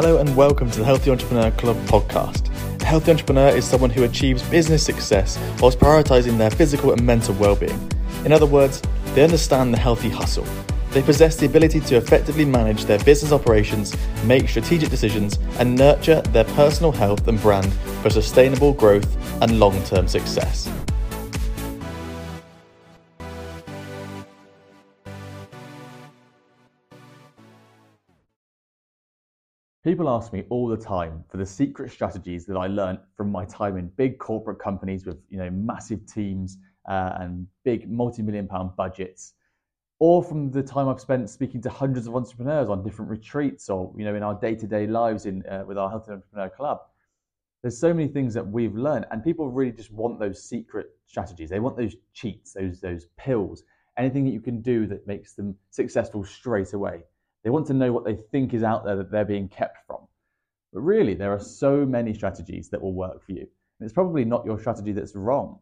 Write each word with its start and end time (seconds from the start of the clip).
Hello 0.00 0.18
and 0.18 0.36
welcome 0.36 0.70
to 0.70 0.78
the 0.78 0.84
Healthy 0.84 1.10
Entrepreneur 1.10 1.50
Club 1.50 1.76
podcast. 1.86 2.52
A 2.80 2.84
healthy 2.84 3.10
entrepreneur 3.10 3.48
is 3.48 3.64
someone 3.64 3.90
who 3.90 4.04
achieves 4.04 4.48
business 4.48 4.86
success 4.86 5.36
whilst 5.58 5.80
prioritizing 5.80 6.38
their 6.38 6.52
physical 6.52 6.92
and 6.92 7.04
mental 7.04 7.34
well-being. 7.34 7.90
In 8.24 8.30
other 8.30 8.46
words, 8.46 8.80
they 9.16 9.24
understand 9.24 9.74
the 9.74 9.78
healthy 9.78 10.08
hustle. 10.08 10.46
They 10.92 11.02
possess 11.02 11.34
the 11.34 11.46
ability 11.46 11.80
to 11.80 11.96
effectively 11.96 12.44
manage 12.44 12.84
their 12.84 13.00
business 13.00 13.32
operations, 13.32 13.96
make 14.24 14.48
strategic 14.48 14.88
decisions, 14.88 15.36
and 15.58 15.74
nurture 15.74 16.22
their 16.26 16.44
personal 16.44 16.92
health 16.92 17.26
and 17.26 17.42
brand 17.42 17.72
for 18.00 18.08
sustainable 18.08 18.74
growth 18.74 19.16
and 19.42 19.58
long-term 19.58 20.06
success. 20.06 20.70
People 29.88 30.10
ask 30.10 30.34
me 30.34 30.44
all 30.50 30.68
the 30.68 30.76
time 30.76 31.24
for 31.30 31.38
the 31.38 31.46
secret 31.46 31.90
strategies 31.90 32.44
that 32.44 32.58
I 32.58 32.66
learned 32.66 32.98
from 33.16 33.32
my 33.32 33.46
time 33.46 33.78
in 33.78 33.88
big 33.96 34.18
corporate 34.18 34.58
companies 34.58 35.06
with 35.06 35.16
you 35.30 35.38
know 35.38 35.48
massive 35.48 36.04
teams 36.04 36.58
uh, 36.86 37.14
and 37.20 37.46
big 37.64 37.90
multi-million 37.90 38.46
pound 38.46 38.76
budgets, 38.76 39.32
or 39.98 40.22
from 40.22 40.50
the 40.50 40.62
time 40.62 40.90
I've 40.90 41.00
spent 41.00 41.30
speaking 41.30 41.62
to 41.62 41.70
hundreds 41.70 42.06
of 42.06 42.14
entrepreneurs 42.14 42.68
on 42.68 42.84
different 42.84 43.10
retreats, 43.10 43.70
or 43.70 43.90
you 43.96 44.04
know 44.04 44.14
in 44.14 44.22
our 44.22 44.34
day-to-day 44.38 44.86
lives 44.86 45.24
in 45.24 45.42
uh, 45.46 45.64
with 45.66 45.78
our 45.78 45.88
Healthy 45.88 46.12
Entrepreneur 46.12 46.50
Club. 46.50 46.80
There's 47.62 47.78
so 47.78 47.94
many 47.94 48.08
things 48.08 48.34
that 48.34 48.46
we've 48.46 48.74
learned, 48.74 49.06
and 49.10 49.24
people 49.24 49.48
really 49.48 49.72
just 49.72 49.90
want 49.90 50.20
those 50.20 50.42
secret 50.42 50.88
strategies. 51.06 51.48
They 51.48 51.60
want 51.60 51.78
those 51.78 51.96
cheats, 52.12 52.52
those 52.52 52.78
those 52.82 53.06
pills, 53.16 53.62
anything 53.96 54.26
that 54.26 54.32
you 54.32 54.42
can 54.42 54.60
do 54.60 54.86
that 54.88 55.06
makes 55.06 55.32
them 55.32 55.56
successful 55.70 56.24
straight 56.24 56.74
away. 56.74 57.04
They 57.44 57.50
want 57.50 57.66
to 57.68 57.74
know 57.74 57.92
what 57.92 58.04
they 58.04 58.16
think 58.16 58.54
is 58.54 58.62
out 58.62 58.84
there 58.84 58.96
that 58.96 59.10
they're 59.10 59.24
being 59.24 59.48
kept 59.48 59.78
from. 59.86 60.00
But 60.72 60.80
really, 60.80 61.14
there 61.14 61.32
are 61.32 61.40
so 61.40 61.86
many 61.86 62.12
strategies 62.12 62.68
that 62.70 62.80
will 62.80 62.94
work 62.94 63.24
for 63.24 63.32
you. 63.32 63.40
And 63.40 63.86
it's 63.86 63.92
probably 63.92 64.24
not 64.24 64.44
your 64.44 64.58
strategy 64.58 64.92
that's 64.92 65.14
wrong. 65.14 65.60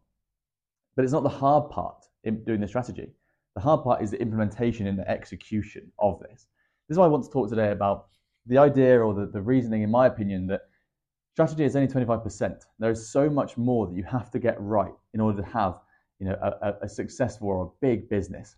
But 0.95 1.05
it's 1.05 1.13
not 1.13 1.23
the 1.23 1.29
hard 1.29 1.69
part 1.69 2.05
in 2.23 2.43
doing 2.43 2.59
the 2.59 2.67
strategy. 2.67 3.11
The 3.55 3.61
hard 3.61 3.83
part 3.83 4.01
is 4.01 4.11
the 4.11 4.21
implementation 4.21 4.87
and 4.87 4.97
the 4.97 5.09
execution 5.09 5.91
of 5.99 6.19
this. 6.19 6.47
This 6.87 6.95
is 6.95 6.97
why 6.97 7.05
I 7.05 7.09
want 7.09 7.23
to 7.25 7.29
talk 7.29 7.49
today 7.49 7.71
about 7.71 8.07
the 8.47 8.57
idea 8.57 8.99
or 8.99 9.13
the, 9.13 9.27
the 9.27 9.41
reasoning, 9.41 9.83
in 9.83 9.91
my 9.91 10.07
opinion, 10.07 10.47
that 10.47 10.61
strategy 11.33 11.63
is 11.63 11.75
only 11.75 11.87
25%. 11.87 12.61
There 12.79 12.91
is 12.91 13.09
so 13.09 13.29
much 13.29 13.57
more 13.57 13.87
that 13.87 13.95
you 13.95 14.03
have 14.03 14.31
to 14.31 14.39
get 14.39 14.59
right 14.59 14.93
in 15.13 15.21
order 15.21 15.41
to 15.41 15.47
have 15.47 15.79
you 16.19 16.27
know, 16.27 16.37
a, 16.41 16.73
a 16.85 16.89
successful 16.89 17.49
or 17.49 17.65
a 17.65 17.69
big 17.79 18.09
business. 18.09 18.55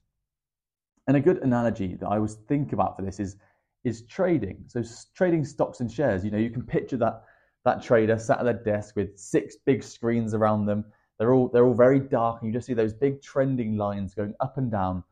And 1.10 1.18
a 1.18 1.22
good 1.22 1.40
analogy 1.42 1.96
that 1.96 2.06
I 2.06 2.18
always 2.18 2.36
think 2.36 2.72
about 2.72 2.96
for 2.96 3.02
this 3.02 3.20
is 3.20 3.38
is 3.84 4.04
trading. 4.04 4.64
So 4.68 4.84
trading 5.16 5.44
stocks 5.44 5.80
and 5.80 5.92
shares. 5.92 6.24
You 6.24 6.30
know, 6.30 6.38
you 6.38 6.52
can 6.52 6.62
picture 6.62 6.98
that 6.98 7.24
that 7.66 7.82
trader 7.82 8.20
sat 8.20 8.38
at 8.38 8.44
their 8.44 8.54
desk 8.54 8.96
with 8.96 9.18
six 9.18 9.56
big 9.66 9.82
screens 9.82 10.36
around 10.36 10.68
them. 10.68 10.86
They're 11.18 11.34
all 11.34 11.48
they're 11.48 11.66
all 11.66 11.74
very 11.74 12.00
dark, 12.00 12.44
and 12.44 12.48
you 12.48 12.54
just 12.54 12.68
see 12.68 12.76
those 12.76 12.94
big 12.94 13.24
trending 13.24 13.76
lines 13.76 14.14
going 14.14 14.36
up 14.40 14.60
and 14.60 14.70
down 14.70 15.04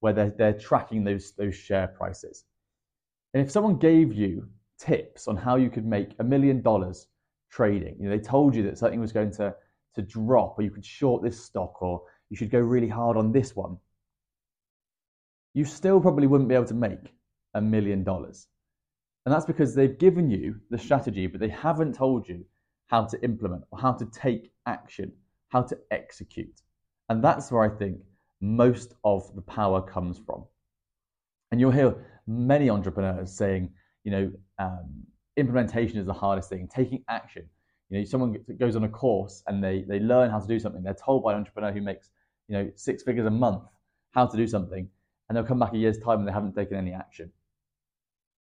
where 0.00 0.14
they're 0.14 0.32
they're 0.38 0.58
tracking 0.58 1.04
those 1.04 1.32
those 1.32 1.54
share 1.54 1.88
prices. 1.88 2.44
And 3.34 3.44
if 3.44 3.50
someone 3.50 3.76
gave 3.76 4.14
you 4.14 4.48
tips 4.78 5.28
on 5.28 5.36
how 5.36 5.56
you 5.56 5.68
could 5.68 5.84
make 5.84 6.12
a 6.18 6.24
million 6.24 6.62
dollars 6.62 7.08
trading, 7.50 7.96
you 8.00 8.08
know, 8.08 8.16
they 8.16 8.24
told 8.24 8.56
you 8.56 8.62
that 8.62 8.78
something 8.78 9.00
was 9.00 9.12
going 9.12 9.32
to 9.32 9.54
to 9.96 10.00
drop, 10.00 10.58
or 10.58 10.62
you 10.62 10.70
could 10.70 10.86
short 10.86 11.22
this 11.22 11.44
stock, 11.44 11.82
or 11.82 12.00
you 12.30 12.38
should 12.38 12.50
go 12.50 12.58
really 12.58 12.88
hard 12.88 13.18
on 13.18 13.32
this 13.32 13.54
one 13.54 13.76
you 15.54 15.64
still 15.64 16.00
probably 16.00 16.26
wouldn't 16.26 16.48
be 16.48 16.54
able 16.54 16.66
to 16.66 16.74
make 16.74 17.14
a 17.54 17.60
million 17.60 18.02
dollars. 18.04 18.46
And 19.24 19.32
that's 19.32 19.44
because 19.44 19.74
they've 19.74 19.98
given 19.98 20.30
you 20.30 20.56
the 20.70 20.78
strategy, 20.78 21.26
but 21.26 21.40
they 21.40 21.48
haven't 21.48 21.94
told 21.94 22.28
you 22.28 22.44
how 22.88 23.04
to 23.04 23.22
implement 23.22 23.64
or 23.70 23.78
how 23.78 23.92
to 23.92 24.06
take 24.06 24.50
action, 24.66 25.12
how 25.48 25.62
to 25.62 25.78
execute. 25.90 26.60
And 27.08 27.22
that's 27.22 27.52
where 27.52 27.62
I 27.62 27.68
think 27.68 27.98
most 28.40 28.94
of 29.04 29.34
the 29.34 29.42
power 29.42 29.80
comes 29.80 30.18
from. 30.18 30.44
And 31.50 31.60
you'll 31.60 31.70
hear 31.70 31.94
many 32.26 32.70
entrepreneurs 32.70 33.32
saying, 33.32 33.70
you 34.04 34.10
know, 34.10 34.32
um, 34.58 35.04
implementation 35.36 35.98
is 35.98 36.06
the 36.06 36.12
hardest 36.12 36.48
thing, 36.48 36.68
taking 36.74 37.04
action. 37.08 37.48
You 37.90 37.98
know, 37.98 38.04
someone 38.04 38.36
goes 38.58 38.74
on 38.74 38.84
a 38.84 38.88
course 38.88 39.42
and 39.46 39.62
they, 39.62 39.84
they 39.86 40.00
learn 40.00 40.30
how 40.30 40.40
to 40.40 40.46
do 40.46 40.58
something. 40.58 40.82
They're 40.82 40.94
told 40.94 41.22
by 41.22 41.32
an 41.32 41.38
entrepreneur 41.38 41.72
who 41.72 41.82
makes, 41.82 42.10
you 42.48 42.56
know, 42.56 42.70
six 42.74 43.02
figures 43.02 43.26
a 43.26 43.30
month 43.30 43.62
how 44.12 44.26
to 44.26 44.36
do 44.36 44.46
something 44.46 44.88
and 45.28 45.36
they'll 45.36 45.44
come 45.44 45.58
back 45.58 45.72
a 45.72 45.78
year's 45.78 45.98
time 45.98 46.20
and 46.20 46.28
they 46.28 46.32
haven't 46.32 46.54
taken 46.54 46.76
any 46.76 46.92
action. 46.92 47.30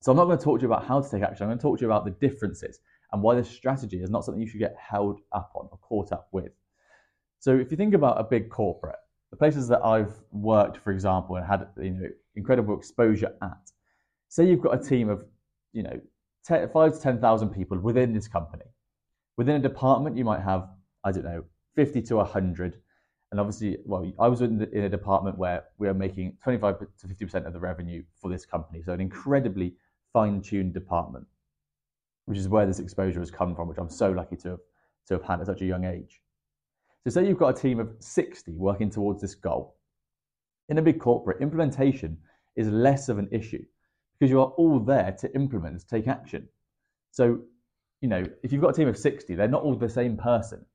So 0.01 0.11
I'm 0.11 0.17
not 0.17 0.25
going 0.25 0.37
to 0.37 0.43
talk 0.43 0.59
to 0.59 0.61
you 0.63 0.71
about 0.71 0.85
how 0.85 1.01
to 1.01 1.09
take 1.09 1.23
action. 1.23 1.43
I'm 1.43 1.49
going 1.49 1.57
to 1.57 1.61
talk 1.61 1.79
to 1.79 1.81
you 1.81 1.91
about 1.91 2.05
the 2.05 2.11
differences 2.11 2.79
and 3.11 3.21
why 3.23 3.35
this 3.35 3.49
strategy 3.49 4.01
is 4.01 4.09
not 4.09 4.23
something 4.23 4.41
you 4.41 4.47
should 4.47 4.59
get 4.59 4.75
held 4.77 5.19
up 5.31 5.51
on 5.55 5.67
or 5.71 5.77
caught 5.79 6.11
up 6.11 6.27
with. 6.31 6.51
So 7.39 7.55
if 7.55 7.71
you 7.71 7.77
think 7.77 7.93
about 7.93 8.19
a 8.19 8.23
big 8.23 8.49
corporate, 8.49 8.97
the 9.31 9.37
places 9.37 9.67
that 9.67 9.83
I've 9.83 10.13
worked, 10.31 10.77
for 10.77 10.91
example, 10.91 11.35
and 11.35 11.45
had 11.45 11.67
you 11.77 11.91
know 11.91 12.07
incredible 12.35 12.77
exposure 12.77 13.33
at, 13.41 13.71
say 14.29 14.47
you've 14.47 14.61
got 14.61 14.79
a 14.79 14.83
team 14.83 15.09
of 15.09 15.25
you 15.73 15.83
know 15.83 15.99
10, 16.45 16.69
five 16.69 16.93
to 16.93 16.99
ten 16.99 17.19
thousand 17.19 17.49
people 17.49 17.79
within 17.79 18.13
this 18.13 18.27
company. 18.27 18.65
Within 19.37 19.55
a 19.55 19.59
department, 19.59 20.17
you 20.17 20.23
might 20.23 20.41
have 20.41 20.67
I 21.03 21.11
don't 21.11 21.25
know 21.25 21.43
50 21.75 22.01
to 22.03 22.15
100 22.17 22.77
and 23.31 23.39
obviously, 23.39 23.77
well, 23.85 24.11
I 24.19 24.27
was 24.27 24.41
in, 24.41 24.57
the, 24.57 24.69
in 24.71 24.83
a 24.83 24.89
department 24.89 25.37
where 25.37 25.65
we 25.77 25.87
are 25.87 25.93
making 25.93 26.37
25 26.43 26.79
to 26.79 27.07
50% 27.07 27.45
of 27.45 27.53
the 27.53 27.59
revenue 27.59 28.03
for 28.21 28.29
this 28.29 28.45
company. 28.45 28.81
So 28.83 28.93
an 28.93 29.01
incredibly 29.01 29.73
fine-tuned 30.13 30.73
department, 30.73 31.25
which 32.25 32.37
is 32.37 32.47
where 32.47 32.65
this 32.65 32.79
exposure 32.79 33.19
has 33.19 33.31
come 33.31 33.55
from, 33.55 33.67
which 33.67 33.77
I'm 33.77 33.89
so 33.89 34.11
lucky 34.11 34.35
to 34.37 34.49
have, 34.51 34.59
to 35.07 35.13
have 35.15 35.23
had 35.23 35.41
at 35.41 35.47
such 35.47 35.61
a 35.61 35.65
young 35.65 35.85
age. 35.85 36.21
So 37.03 37.09
say 37.09 37.27
you've 37.27 37.37
got 37.37 37.57
a 37.57 37.61
team 37.61 37.79
of 37.79 37.89
60 37.99 38.53
working 38.53 38.89
towards 38.89 39.21
this 39.21 39.35
goal. 39.35 39.75
In 40.69 40.77
a 40.77 40.81
big 40.81 40.99
corporate, 40.99 41.41
implementation 41.41 42.17
is 42.55 42.67
less 42.69 43.09
of 43.09 43.19
an 43.19 43.27
issue 43.31 43.63
because 44.17 44.31
you 44.31 44.39
are 44.39 44.53
all 44.57 44.79
there 44.79 45.11
to 45.19 45.35
implement, 45.35 45.81
to 45.81 45.87
take 45.87 46.07
action. 46.07 46.47
So, 47.11 47.39
you 48.01 48.07
know, 48.07 48.23
if 48.43 48.51
you've 48.51 48.61
got 48.61 48.69
a 48.69 48.73
team 48.73 48.87
of 48.87 48.97
60, 48.97 49.35
they're 49.35 49.47
not 49.47 49.63
all 49.63 49.75
the 49.75 49.89
same 49.89 50.17
person. 50.17 50.65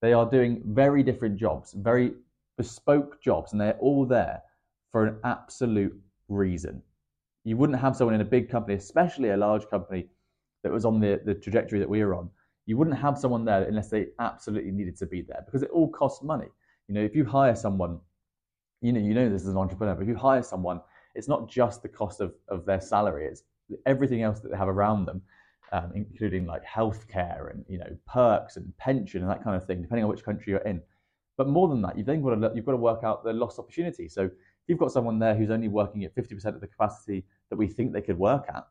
They 0.00 0.12
are 0.12 0.28
doing 0.28 0.62
very 0.64 1.02
different 1.02 1.36
jobs, 1.36 1.72
very 1.72 2.12
bespoke 2.56 3.20
jobs, 3.20 3.52
and 3.52 3.60
they're 3.60 3.78
all 3.78 4.06
there 4.06 4.42
for 4.92 5.06
an 5.06 5.18
absolute 5.24 5.98
reason. 6.28 6.82
You 7.44 7.56
wouldn't 7.56 7.78
have 7.78 7.96
someone 7.96 8.14
in 8.14 8.20
a 8.20 8.24
big 8.26 8.50
company, 8.50 8.74
especially 8.74 9.30
a 9.30 9.36
large 9.36 9.68
company 9.68 10.06
that 10.62 10.72
was 10.72 10.84
on 10.84 11.00
the, 11.00 11.20
the 11.24 11.34
trajectory 11.34 11.78
that 11.78 11.88
we 11.88 12.04
were 12.04 12.14
on. 12.14 12.30
You 12.66 12.76
wouldn't 12.76 12.98
have 12.98 13.18
someone 13.18 13.44
there 13.44 13.62
unless 13.62 13.88
they 13.88 14.08
absolutely 14.18 14.70
needed 14.70 14.96
to 14.98 15.06
be 15.06 15.22
there 15.22 15.42
because 15.46 15.62
it 15.62 15.70
all 15.70 15.88
costs 15.88 16.22
money. 16.22 16.48
You 16.88 16.94
know, 16.94 17.00
if 17.02 17.14
you 17.14 17.24
hire 17.24 17.56
someone, 17.56 17.98
you 18.82 18.92
know, 18.92 19.00
you 19.00 19.14
know 19.14 19.28
this 19.28 19.42
as 19.42 19.48
an 19.48 19.56
entrepreneur, 19.56 19.94
but 19.94 20.02
if 20.02 20.08
you 20.08 20.16
hire 20.16 20.42
someone, 20.42 20.80
it's 21.14 21.28
not 21.28 21.48
just 21.48 21.82
the 21.82 21.88
cost 21.88 22.20
of, 22.20 22.34
of 22.48 22.66
their 22.66 22.80
salary, 22.80 23.26
it's 23.26 23.42
everything 23.86 24.22
else 24.22 24.40
that 24.40 24.50
they 24.50 24.56
have 24.56 24.68
around 24.68 25.06
them 25.06 25.22
um, 25.72 25.92
including 25.94 26.46
like 26.46 26.64
healthcare 26.64 27.50
and 27.50 27.64
you 27.68 27.78
know 27.78 27.96
perks 28.06 28.56
and 28.56 28.76
pension 28.78 29.22
and 29.22 29.30
that 29.30 29.42
kind 29.42 29.56
of 29.56 29.66
thing, 29.66 29.82
depending 29.82 30.04
on 30.04 30.10
which 30.10 30.24
country 30.24 30.52
you're 30.52 30.60
in. 30.60 30.80
But 31.36 31.48
more 31.48 31.68
than 31.68 31.82
that, 31.82 31.96
you've 31.96 32.06
then 32.06 32.22
got 32.22 32.34
to 32.34 32.52
you've 32.54 32.64
got 32.64 32.72
to 32.72 32.78
work 32.78 33.04
out 33.04 33.24
the 33.24 33.32
lost 33.32 33.58
opportunity. 33.58 34.08
So 34.08 34.24
if 34.24 34.32
you've 34.66 34.78
got 34.78 34.92
someone 34.92 35.18
there 35.18 35.34
who's 35.34 35.50
only 35.50 35.68
working 35.68 36.04
at 36.04 36.14
50% 36.14 36.44
of 36.46 36.60
the 36.60 36.66
capacity 36.66 37.24
that 37.50 37.56
we 37.56 37.68
think 37.68 37.92
they 37.92 38.02
could 38.02 38.18
work 38.18 38.46
at, 38.48 38.66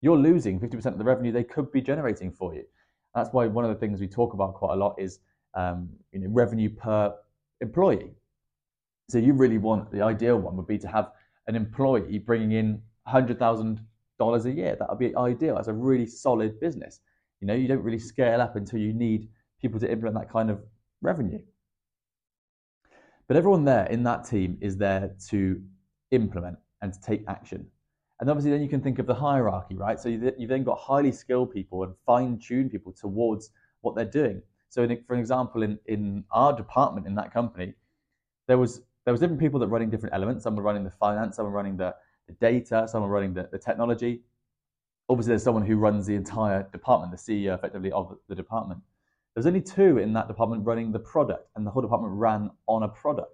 you're 0.00 0.16
losing 0.16 0.60
50% 0.60 0.86
of 0.86 0.98
the 0.98 1.04
revenue 1.04 1.32
they 1.32 1.44
could 1.44 1.72
be 1.72 1.80
generating 1.80 2.30
for 2.30 2.54
you. 2.54 2.64
That's 3.14 3.30
why 3.32 3.46
one 3.46 3.64
of 3.64 3.70
the 3.70 3.76
things 3.76 4.00
we 4.00 4.06
talk 4.06 4.34
about 4.34 4.54
quite 4.54 4.74
a 4.74 4.76
lot 4.76 4.94
is 4.98 5.20
um, 5.54 5.88
you 6.12 6.20
know 6.20 6.28
revenue 6.30 6.70
per 6.70 7.14
employee. 7.60 8.12
So 9.08 9.18
you 9.18 9.32
really 9.32 9.58
want 9.58 9.90
the 9.90 10.02
ideal 10.02 10.36
one 10.36 10.56
would 10.56 10.66
be 10.66 10.78
to 10.78 10.88
have 10.88 11.12
an 11.46 11.56
employee 11.56 12.18
bringing 12.18 12.52
in 12.52 12.82
100,000 13.04 13.80
dollars 14.18 14.46
a 14.46 14.52
year. 14.52 14.76
That 14.78 14.88
would 14.88 14.98
be 14.98 15.14
ideal. 15.16 15.56
That's 15.56 15.68
a 15.68 15.72
really 15.72 16.06
solid 16.06 16.60
business. 16.60 17.00
You 17.40 17.46
know, 17.46 17.54
you 17.54 17.68
don't 17.68 17.82
really 17.82 17.98
scale 17.98 18.40
up 18.40 18.56
until 18.56 18.80
you 18.80 18.92
need 18.92 19.28
people 19.60 19.78
to 19.80 19.90
implement 19.90 20.16
that 20.16 20.30
kind 20.30 20.50
of 20.50 20.60
revenue. 21.02 21.40
But 23.26 23.36
everyone 23.36 23.64
there 23.64 23.86
in 23.86 24.02
that 24.04 24.24
team 24.24 24.58
is 24.60 24.76
there 24.76 25.14
to 25.28 25.60
implement 26.10 26.58
and 26.82 26.92
to 26.92 27.00
take 27.00 27.24
action. 27.28 27.66
And 28.20 28.28
obviously, 28.28 28.50
then 28.50 28.62
you 28.62 28.68
can 28.68 28.80
think 28.80 28.98
of 28.98 29.06
the 29.06 29.14
hierarchy, 29.14 29.76
right? 29.76 30.00
So 30.00 30.08
you've 30.08 30.48
then 30.48 30.64
got 30.64 30.78
highly 30.78 31.12
skilled 31.12 31.52
people 31.52 31.84
and 31.84 31.94
fine 32.04 32.38
tuned 32.38 32.72
people 32.72 32.92
towards 32.92 33.50
what 33.82 33.94
they're 33.94 34.04
doing. 34.04 34.42
So, 34.70 34.86
for 35.06 35.14
an 35.14 35.20
example, 35.20 35.62
in, 35.62 35.78
in 35.86 36.24
our 36.30 36.52
department 36.52 37.06
in 37.06 37.14
that 37.14 37.32
company, 37.32 37.74
there 38.48 38.58
was 38.58 38.82
there 39.04 39.12
was 39.12 39.20
different 39.20 39.40
people 39.40 39.60
that 39.60 39.66
were 39.66 39.72
running 39.72 39.88
different 39.88 40.14
elements. 40.14 40.42
Some 40.42 40.56
were 40.56 40.62
running 40.62 40.84
the 40.84 40.90
finance, 40.90 41.36
some 41.36 41.46
were 41.46 41.52
running 41.52 41.76
the 41.76 41.94
the 42.28 42.34
data, 42.34 42.86
someone 42.86 43.10
running 43.10 43.34
the, 43.34 43.48
the 43.50 43.58
technology. 43.58 44.20
Obviously, 45.08 45.30
there's 45.30 45.42
someone 45.42 45.64
who 45.64 45.76
runs 45.76 46.06
the 46.06 46.14
entire 46.14 46.68
department, 46.70 47.10
the 47.10 47.18
CEO 47.18 47.54
effectively 47.54 47.90
of 47.90 48.16
the 48.28 48.34
department. 48.34 48.80
There's 49.34 49.46
only 49.46 49.62
two 49.62 49.98
in 49.98 50.12
that 50.12 50.28
department 50.28 50.64
running 50.64 50.92
the 50.92 50.98
product, 50.98 51.48
and 51.56 51.66
the 51.66 51.70
whole 51.70 51.82
department 51.82 52.14
ran 52.14 52.50
on 52.66 52.82
a 52.82 52.88
product. 52.88 53.32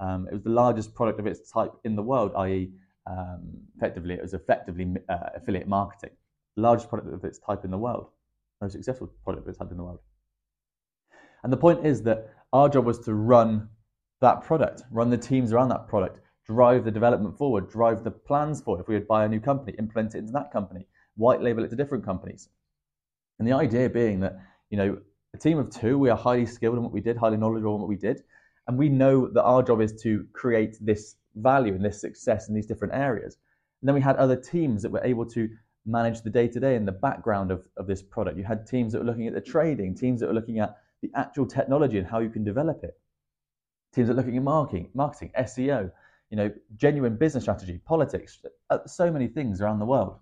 Um, 0.00 0.28
it 0.30 0.34
was 0.34 0.44
the 0.44 0.50
largest 0.50 0.94
product 0.94 1.18
of 1.18 1.26
its 1.26 1.50
type 1.50 1.72
in 1.84 1.96
the 1.96 2.02
world, 2.02 2.32
i.e., 2.36 2.70
um, 3.06 3.40
effectively, 3.76 4.14
it 4.14 4.22
was 4.22 4.34
effectively 4.34 4.94
uh, 5.08 5.30
affiliate 5.34 5.66
marketing, 5.66 6.10
largest 6.56 6.88
product 6.88 7.12
of 7.12 7.24
its 7.24 7.38
type 7.38 7.64
in 7.64 7.70
the 7.70 7.78
world, 7.78 8.08
most 8.60 8.72
successful 8.72 9.10
product 9.24 9.46
of 9.46 9.48
its 9.48 9.58
type 9.58 9.70
in 9.70 9.76
the 9.76 9.82
world. 9.82 10.00
And 11.42 11.52
the 11.52 11.56
point 11.56 11.86
is 11.86 12.02
that 12.02 12.30
our 12.52 12.68
job 12.68 12.84
was 12.84 12.98
to 13.00 13.14
run 13.14 13.68
that 14.20 14.42
product, 14.42 14.82
run 14.90 15.10
the 15.10 15.16
teams 15.16 15.52
around 15.52 15.68
that 15.70 15.88
product, 15.88 16.20
drive 16.48 16.84
the 16.84 16.90
development 16.90 17.36
forward, 17.36 17.68
drive 17.68 18.02
the 18.04 18.10
plans 18.10 18.62
forward. 18.62 18.80
If 18.80 18.88
we 18.88 18.94
would 18.94 19.06
buy 19.06 19.24
a 19.24 19.28
new 19.28 19.40
company, 19.40 19.76
implement 19.78 20.14
it 20.14 20.18
into 20.18 20.32
that 20.32 20.50
company, 20.50 20.86
white 21.16 21.42
label 21.42 21.62
it 21.64 21.68
to 21.70 21.76
different 21.76 22.04
companies. 22.04 22.48
And 23.38 23.46
the 23.46 23.52
idea 23.52 23.88
being 23.90 24.20
that, 24.20 24.38
you 24.70 24.78
know, 24.78 24.98
a 25.34 25.38
team 25.38 25.58
of 25.58 25.70
two, 25.70 25.98
we 25.98 26.08
are 26.08 26.16
highly 26.16 26.46
skilled 26.46 26.76
in 26.76 26.82
what 26.82 26.92
we 26.92 27.02
did, 27.02 27.16
highly 27.16 27.36
knowledgeable 27.36 27.74
in 27.74 27.80
what 27.80 27.88
we 27.88 27.96
did. 27.96 28.22
And 28.66 28.78
we 28.78 28.88
know 28.88 29.28
that 29.28 29.42
our 29.42 29.62
job 29.62 29.80
is 29.80 29.92
to 30.02 30.26
create 30.32 30.76
this 30.80 31.16
value 31.36 31.74
and 31.74 31.84
this 31.84 32.00
success 32.00 32.48
in 32.48 32.54
these 32.54 32.66
different 32.66 32.94
areas. 32.94 33.36
And 33.80 33.88
then 33.88 33.94
we 33.94 34.00
had 34.00 34.16
other 34.16 34.36
teams 34.36 34.82
that 34.82 34.90
were 34.90 35.04
able 35.04 35.26
to 35.26 35.48
manage 35.86 36.22
the 36.22 36.30
day 36.30 36.48
to 36.48 36.60
day 36.60 36.76
and 36.76 36.88
the 36.88 36.92
background 36.92 37.50
of, 37.50 37.66
of 37.76 37.86
this 37.86 38.02
product. 38.02 38.38
You 38.38 38.44
had 38.44 38.66
teams 38.66 38.92
that 38.92 39.00
were 39.00 39.04
looking 39.04 39.26
at 39.26 39.34
the 39.34 39.40
trading, 39.40 39.94
teams 39.94 40.20
that 40.20 40.26
were 40.26 40.34
looking 40.34 40.58
at 40.60 40.76
the 41.02 41.10
actual 41.14 41.46
technology 41.46 41.98
and 41.98 42.06
how 42.06 42.20
you 42.20 42.30
can 42.30 42.42
develop 42.42 42.82
it. 42.82 42.98
Teams 43.94 44.08
that 44.08 44.14
are 44.14 44.16
looking 44.16 44.36
at 44.36 44.42
marketing, 44.42 44.90
marketing, 44.94 45.30
SEO, 45.38 45.90
you 46.30 46.36
know, 46.36 46.50
genuine 46.76 47.16
business 47.16 47.44
strategy, 47.44 47.80
politics, 47.84 48.40
uh, 48.70 48.78
so 48.86 49.10
many 49.10 49.28
things 49.28 49.60
around 49.60 49.78
the 49.78 49.86
world. 49.86 50.18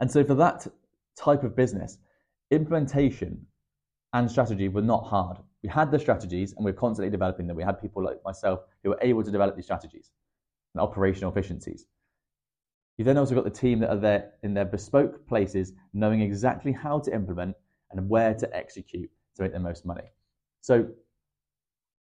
And 0.00 0.10
so 0.10 0.24
for 0.24 0.34
that 0.34 0.66
type 1.16 1.44
of 1.44 1.54
business, 1.54 1.98
implementation 2.50 3.46
and 4.12 4.30
strategy 4.30 4.68
were 4.68 4.82
not 4.82 5.04
hard. 5.04 5.38
We 5.62 5.68
had 5.68 5.90
the 5.90 5.98
strategies 5.98 6.54
and 6.54 6.64
we 6.64 6.70
are 6.70 6.74
constantly 6.74 7.10
developing 7.10 7.46
them. 7.46 7.56
We 7.56 7.62
had 7.62 7.80
people 7.80 8.02
like 8.02 8.18
myself 8.24 8.60
who 8.82 8.90
were 8.90 8.98
able 9.02 9.22
to 9.22 9.30
develop 9.30 9.56
these 9.56 9.66
strategies 9.66 10.10
and 10.74 10.80
operational 10.80 11.30
efficiencies. 11.30 11.86
You've 12.96 13.06
then 13.06 13.18
also 13.18 13.34
got 13.34 13.44
the 13.44 13.50
team 13.50 13.78
that 13.80 13.90
are 13.90 13.96
there 13.96 14.32
in 14.42 14.54
their 14.54 14.64
bespoke 14.64 15.26
places, 15.26 15.72
knowing 15.92 16.20
exactly 16.20 16.72
how 16.72 16.98
to 17.00 17.14
implement 17.14 17.56
and 17.90 18.08
where 18.08 18.34
to 18.34 18.56
execute 18.56 19.10
to 19.36 19.42
make 19.42 19.52
the 19.52 19.60
most 19.60 19.84
money. 19.84 20.04
So 20.60 20.86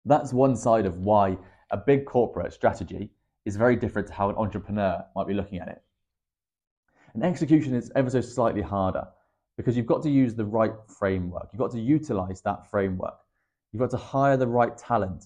that's 0.05 0.33
one 0.33 0.55
side 0.55 0.85
of 0.85 0.97
why 0.99 1.37
a 1.71 1.77
big 1.77 2.05
corporate 2.05 2.53
strategy 2.53 3.09
is 3.45 3.55
very 3.55 3.75
different 3.75 4.07
to 4.07 4.13
how 4.13 4.29
an 4.29 4.35
entrepreneur 4.35 5.03
might 5.15 5.27
be 5.27 5.33
looking 5.33 5.59
at 5.59 5.67
it. 5.67 5.81
And 7.13 7.23
execution 7.23 7.73
is 7.73 7.91
ever 7.95 8.09
so 8.09 8.21
slightly 8.21 8.61
harder 8.61 9.07
because 9.57 9.75
you've 9.75 9.85
got 9.85 10.03
to 10.03 10.09
use 10.09 10.35
the 10.35 10.45
right 10.45 10.73
framework. 10.87 11.49
You've 11.51 11.59
got 11.59 11.71
to 11.71 11.79
utilize 11.79 12.41
that 12.41 12.69
framework. 12.69 13.15
You've 13.71 13.81
got 13.81 13.91
to 13.91 13.97
hire 13.97 14.37
the 14.37 14.47
right 14.47 14.77
talent 14.77 15.25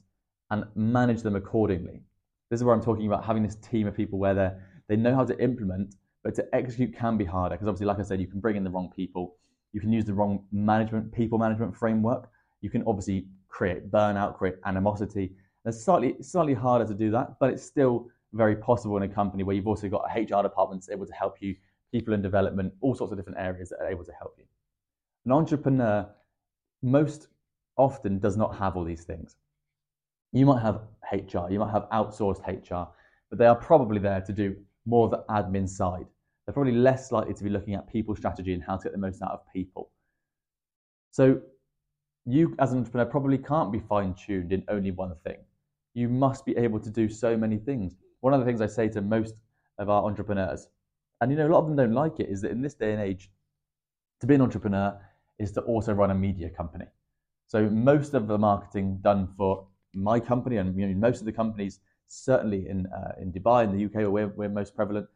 and 0.49 0.65
manage 0.75 1.21
them 1.21 1.35
accordingly. 1.35 2.01
This 2.49 2.59
is 2.59 2.63
where 2.63 2.75
I'm 2.75 2.81
talking 2.83 3.07
about 3.07 3.23
having 3.23 3.43
this 3.43 3.55
team 3.55 3.87
of 3.87 3.95
people 3.95 4.19
where 4.19 4.33
they 4.33 4.51
they 4.89 4.95
know 4.95 5.15
how 5.15 5.25
to 5.25 5.39
implement, 5.41 5.95
but 6.23 6.35
to 6.35 6.45
execute 6.53 6.95
can 6.95 7.17
be 7.17 7.25
harder 7.25 7.55
because 7.55 7.67
obviously, 7.67 7.87
like 7.87 7.99
I 7.99 8.03
said, 8.03 8.19
you 8.19 8.27
can 8.27 8.39
bring 8.39 8.55
in 8.55 8.63
the 8.63 8.69
wrong 8.69 8.91
people, 8.95 9.37
you 9.71 9.79
can 9.79 9.91
use 9.91 10.05
the 10.05 10.13
wrong 10.13 10.45
management, 10.51 11.11
people 11.11 11.37
management 11.37 11.75
framework. 11.75 12.29
You 12.61 12.69
can 12.69 12.83
obviously 12.85 13.27
create 13.49 13.91
burnout, 13.91 14.37
create 14.37 14.55
animosity. 14.65 15.33
It's 15.65 15.83
slightly 15.83 16.15
slightly 16.21 16.53
harder 16.53 16.85
to 16.85 16.93
do 16.93 17.11
that, 17.11 17.39
but 17.39 17.51
it's 17.51 17.63
still 17.63 18.09
very 18.33 18.55
possible 18.55 18.97
in 18.97 19.03
a 19.03 19.07
company 19.07 19.43
where 19.43 19.55
you've 19.55 19.67
also 19.67 19.87
got 19.87 20.03
a 20.09 20.19
HR 20.19 20.41
department 20.41 20.85
able 20.91 21.05
to 21.05 21.13
help 21.13 21.41
you, 21.41 21.55
people 21.91 22.13
in 22.13 22.21
development, 22.21 22.73
all 22.81 22.95
sorts 22.95 23.11
of 23.11 23.17
different 23.17 23.39
areas 23.39 23.69
that 23.69 23.79
are 23.79 23.87
able 23.87 24.03
to 24.03 24.11
help 24.13 24.35
you. 24.37 24.45
An 25.25 25.31
entrepreneur 25.31 26.07
most 26.81 27.27
often 27.77 28.19
does 28.19 28.35
not 28.35 28.55
have 28.55 28.75
all 28.75 28.83
these 28.83 29.03
things. 29.03 29.37
You 30.31 30.45
might 30.45 30.61
have 30.61 30.81
HR, 31.11 31.49
you 31.49 31.59
might 31.59 31.71
have 31.71 31.87
outsourced 31.93 32.45
HR, 32.45 32.89
but 33.29 33.37
they 33.39 33.45
are 33.45 33.55
probably 33.55 33.99
there 33.99 34.21
to 34.21 34.33
do 34.33 34.55
more 34.85 35.07
the 35.07 35.23
admin 35.29 35.69
side. 35.69 36.07
They're 36.45 36.53
probably 36.53 36.73
less 36.73 37.11
likely 37.11 37.35
to 37.35 37.43
be 37.43 37.49
looking 37.49 37.75
at 37.75 37.87
people 37.87 38.15
strategy 38.15 38.53
and 38.53 38.61
how 38.63 38.77
to 38.77 38.83
get 38.83 38.91
the 38.91 38.97
most 38.97 39.21
out 39.21 39.31
of 39.31 39.41
people. 39.53 39.91
So 41.11 41.39
you 42.25 42.55
as 42.59 42.71
an 42.71 42.79
entrepreneur 42.79 43.05
probably 43.05 43.37
can't 43.37 43.71
be 43.71 43.79
fine-tuned 43.79 44.51
in 44.51 44.63
only 44.67 44.91
one 44.91 45.13
thing. 45.23 45.37
You 45.93 46.09
must 46.09 46.45
be 46.45 46.57
able 46.57 46.79
to 46.79 46.89
do 46.89 47.09
so 47.09 47.37
many 47.37 47.57
things. 47.57 47.95
One 48.21 48.33
of 48.33 48.39
the 48.39 48.45
things 48.45 48.61
I 48.61 48.67
say 48.67 48.89
to 48.89 49.01
most 49.01 49.35
of 49.77 49.89
our 49.89 50.03
entrepreneurs, 50.05 50.67
and 51.21 51.31
you 51.31 51.37
know, 51.37 51.47
a 51.47 51.51
lot 51.51 51.59
of 51.59 51.67
them 51.67 51.75
don't 51.75 51.93
like 51.93 52.19
it, 52.19 52.29
is 52.29 52.41
that 52.41 52.51
in 52.51 52.61
this 52.61 52.73
day 52.73 52.91
and 52.91 53.01
age, 53.01 53.31
to 54.21 54.27
be 54.27 54.35
an 54.35 54.41
entrepreneur 54.41 54.97
is 55.39 55.51
to 55.51 55.61
also 55.61 55.93
run 55.93 56.11
a 56.11 56.15
media 56.15 56.49
company. 56.49 56.85
So 57.47 57.69
most 57.69 58.13
of 58.13 58.27
the 58.27 58.37
marketing 58.37 58.99
done 59.01 59.27
for 59.37 59.67
my 59.93 60.19
company 60.19 60.57
and 60.57 60.77
you 60.77 60.87
know, 60.87 60.93
most 60.95 61.19
of 61.19 61.25
the 61.25 61.31
companies, 61.31 61.79
certainly 62.07 62.67
in 62.67 62.87
uh, 62.87 63.13
in 63.21 63.31
Dubai, 63.31 63.63
in 63.63 63.77
the 63.77 63.85
UK, 63.85 64.11
where 64.11 64.27
we're, 64.27 64.49
most 64.49 64.75
prevalent, 64.75 65.07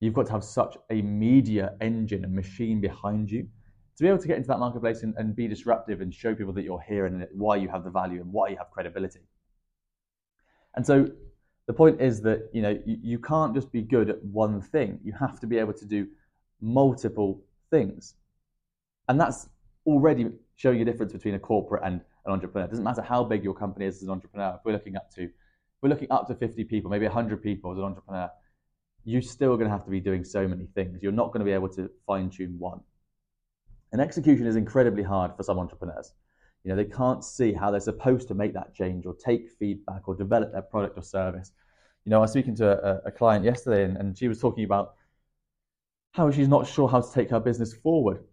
you've 0.00 0.14
got 0.14 0.26
to 0.26 0.32
have 0.32 0.44
such 0.44 0.76
a 0.90 1.00
media 1.02 1.74
engine 1.80 2.24
and 2.24 2.34
machine 2.34 2.80
behind 2.80 3.30
you 3.30 3.48
to 3.96 4.02
be 4.02 4.08
able 4.08 4.18
to 4.18 4.26
get 4.26 4.36
into 4.36 4.48
that 4.48 4.58
marketplace 4.58 5.02
and, 5.04 5.14
and 5.16 5.36
be 5.36 5.46
disruptive 5.46 6.00
and 6.00 6.12
show 6.12 6.34
people 6.34 6.52
that 6.52 6.64
you're 6.64 6.80
here 6.80 7.06
and 7.06 7.26
why 7.32 7.56
you 7.56 7.68
have 7.68 7.84
the 7.84 7.90
value 7.90 8.20
and 8.20 8.32
why 8.32 8.48
you 8.48 8.56
have 8.56 8.70
credibility. 8.70 9.20
And 10.76 10.86
so 10.86 11.08
the 11.66 11.72
point 11.72 12.00
is 12.00 12.20
that 12.22 12.50
you 12.52 12.62
know 12.62 12.78
you, 12.84 12.98
you 13.02 13.18
can't 13.18 13.54
just 13.54 13.72
be 13.72 13.82
good 13.82 14.10
at 14.10 14.22
one 14.24 14.60
thing. 14.60 15.00
You 15.04 15.12
have 15.18 15.40
to 15.40 15.46
be 15.46 15.58
able 15.58 15.74
to 15.74 15.86
do 15.86 16.08
multiple 16.60 17.42
things. 17.70 18.14
And 19.08 19.20
that's 19.20 19.48
already 19.86 20.30
showing 20.56 20.80
a 20.80 20.84
difference 20.84 21.12
between 21.12 21.34
a 21.34 21.38
corporate 21.38 21.82
and 21.84 22.00
an 22.24 22.32
entrepreneur. 22.32 22.66
It 22.66 22.70
doesn't 22.70 22.84
matter 22.84 23.02
how 23.02 23.24
big 23.24 23.44
your 23.44 23.54
company 23.54 23.86
is 23.86 23.96
as 23.96 24.02
an 24.04 24.10
entrepreneur. 24.10 24.54
If 24.58 24.64
we're 24.64 24.72
looking 24.72 24.96
up 24.96 25.10
to, 25.14 25.28
we're 25.82 25.90
looking 25.90 26.10
up 26.10 26.26
to 26.28 26.34
50 26.34 26.64
people, 26.64 26.90
maybe 26.90 27.04
100 27.04 27.42
people 27.42 27.72
as 27.72 27.78
an 27.78 27.84
entrepreneur, 27.84 28.30
you're 29.04 29.22
still 29.22 29.56
going 29.56 29.68
to 29.68 29.70
have 29.70 29.84
to 29.84 29.90
be 29.90 30.00
doing 30.00 30.24
so 30.24 30.48
many 30.48 30.66
things. 30.74 31.02
You're 31.02 31.12
not 31.12 31.28
going 31.32 31.40
to 31.40 31.44
be 31.44 31.52
able 31.52 31.68
to 31.70 31.90
fine 32.06 32.30
tune 32.30 32.56
one. 32.58 32.80
And 33.92 34.00
execution 34.00 34.46
is 34.46 34.56
incredibly 34.56 35.02
hard 35.02 35.36
for 35.36 35.42
some 35.42 35.58
entrepreneurs. 35.58 36.12
You 36.64 36.70
know, 36.70 36.76
they 36.76 36.84
can't 36.86 37.22
see 37.22 37.52
how 37.52 37.70
they're 37.70 37.80
supposed 37.80 38.28
to 38.28 38.34
make 38.34 38.54
that 38.54 38.74
change 38.74 39.06
or 39.06 39.14
take 39.14 39.50
feedback 39.58 40.08
or 40.08 40.14
develop 40.14 40.52
their 40.52 40.62
product 40.62 40.98
or 40.98 41.02
service. 41.02 41.52
You 42.04 42.10
know, 42.10 42.18
I 42.18 42.20
was 42.20 42.32
speaking 42.32 42.56
to 42.56 43.04
a, 43.04 43.08
a 43.08 43.10
client 43.10 43.44
yesterday 43.44 43.84
and, 43.84 43.96
and 43.96 44.16
she 44.16 44.28
was 44.28 44.40
talking 44.40 44.64
about 44.64 44.94
how 46.12 46.30
she's 46.30 46.48
not 46.48 46.66
sure 46.66 46.88
how 46.88 47.00
to 47.00 47.12
take 47.12 47.30
her 47.30 47.40
business 47.40 47.74
forward 47.74 48.24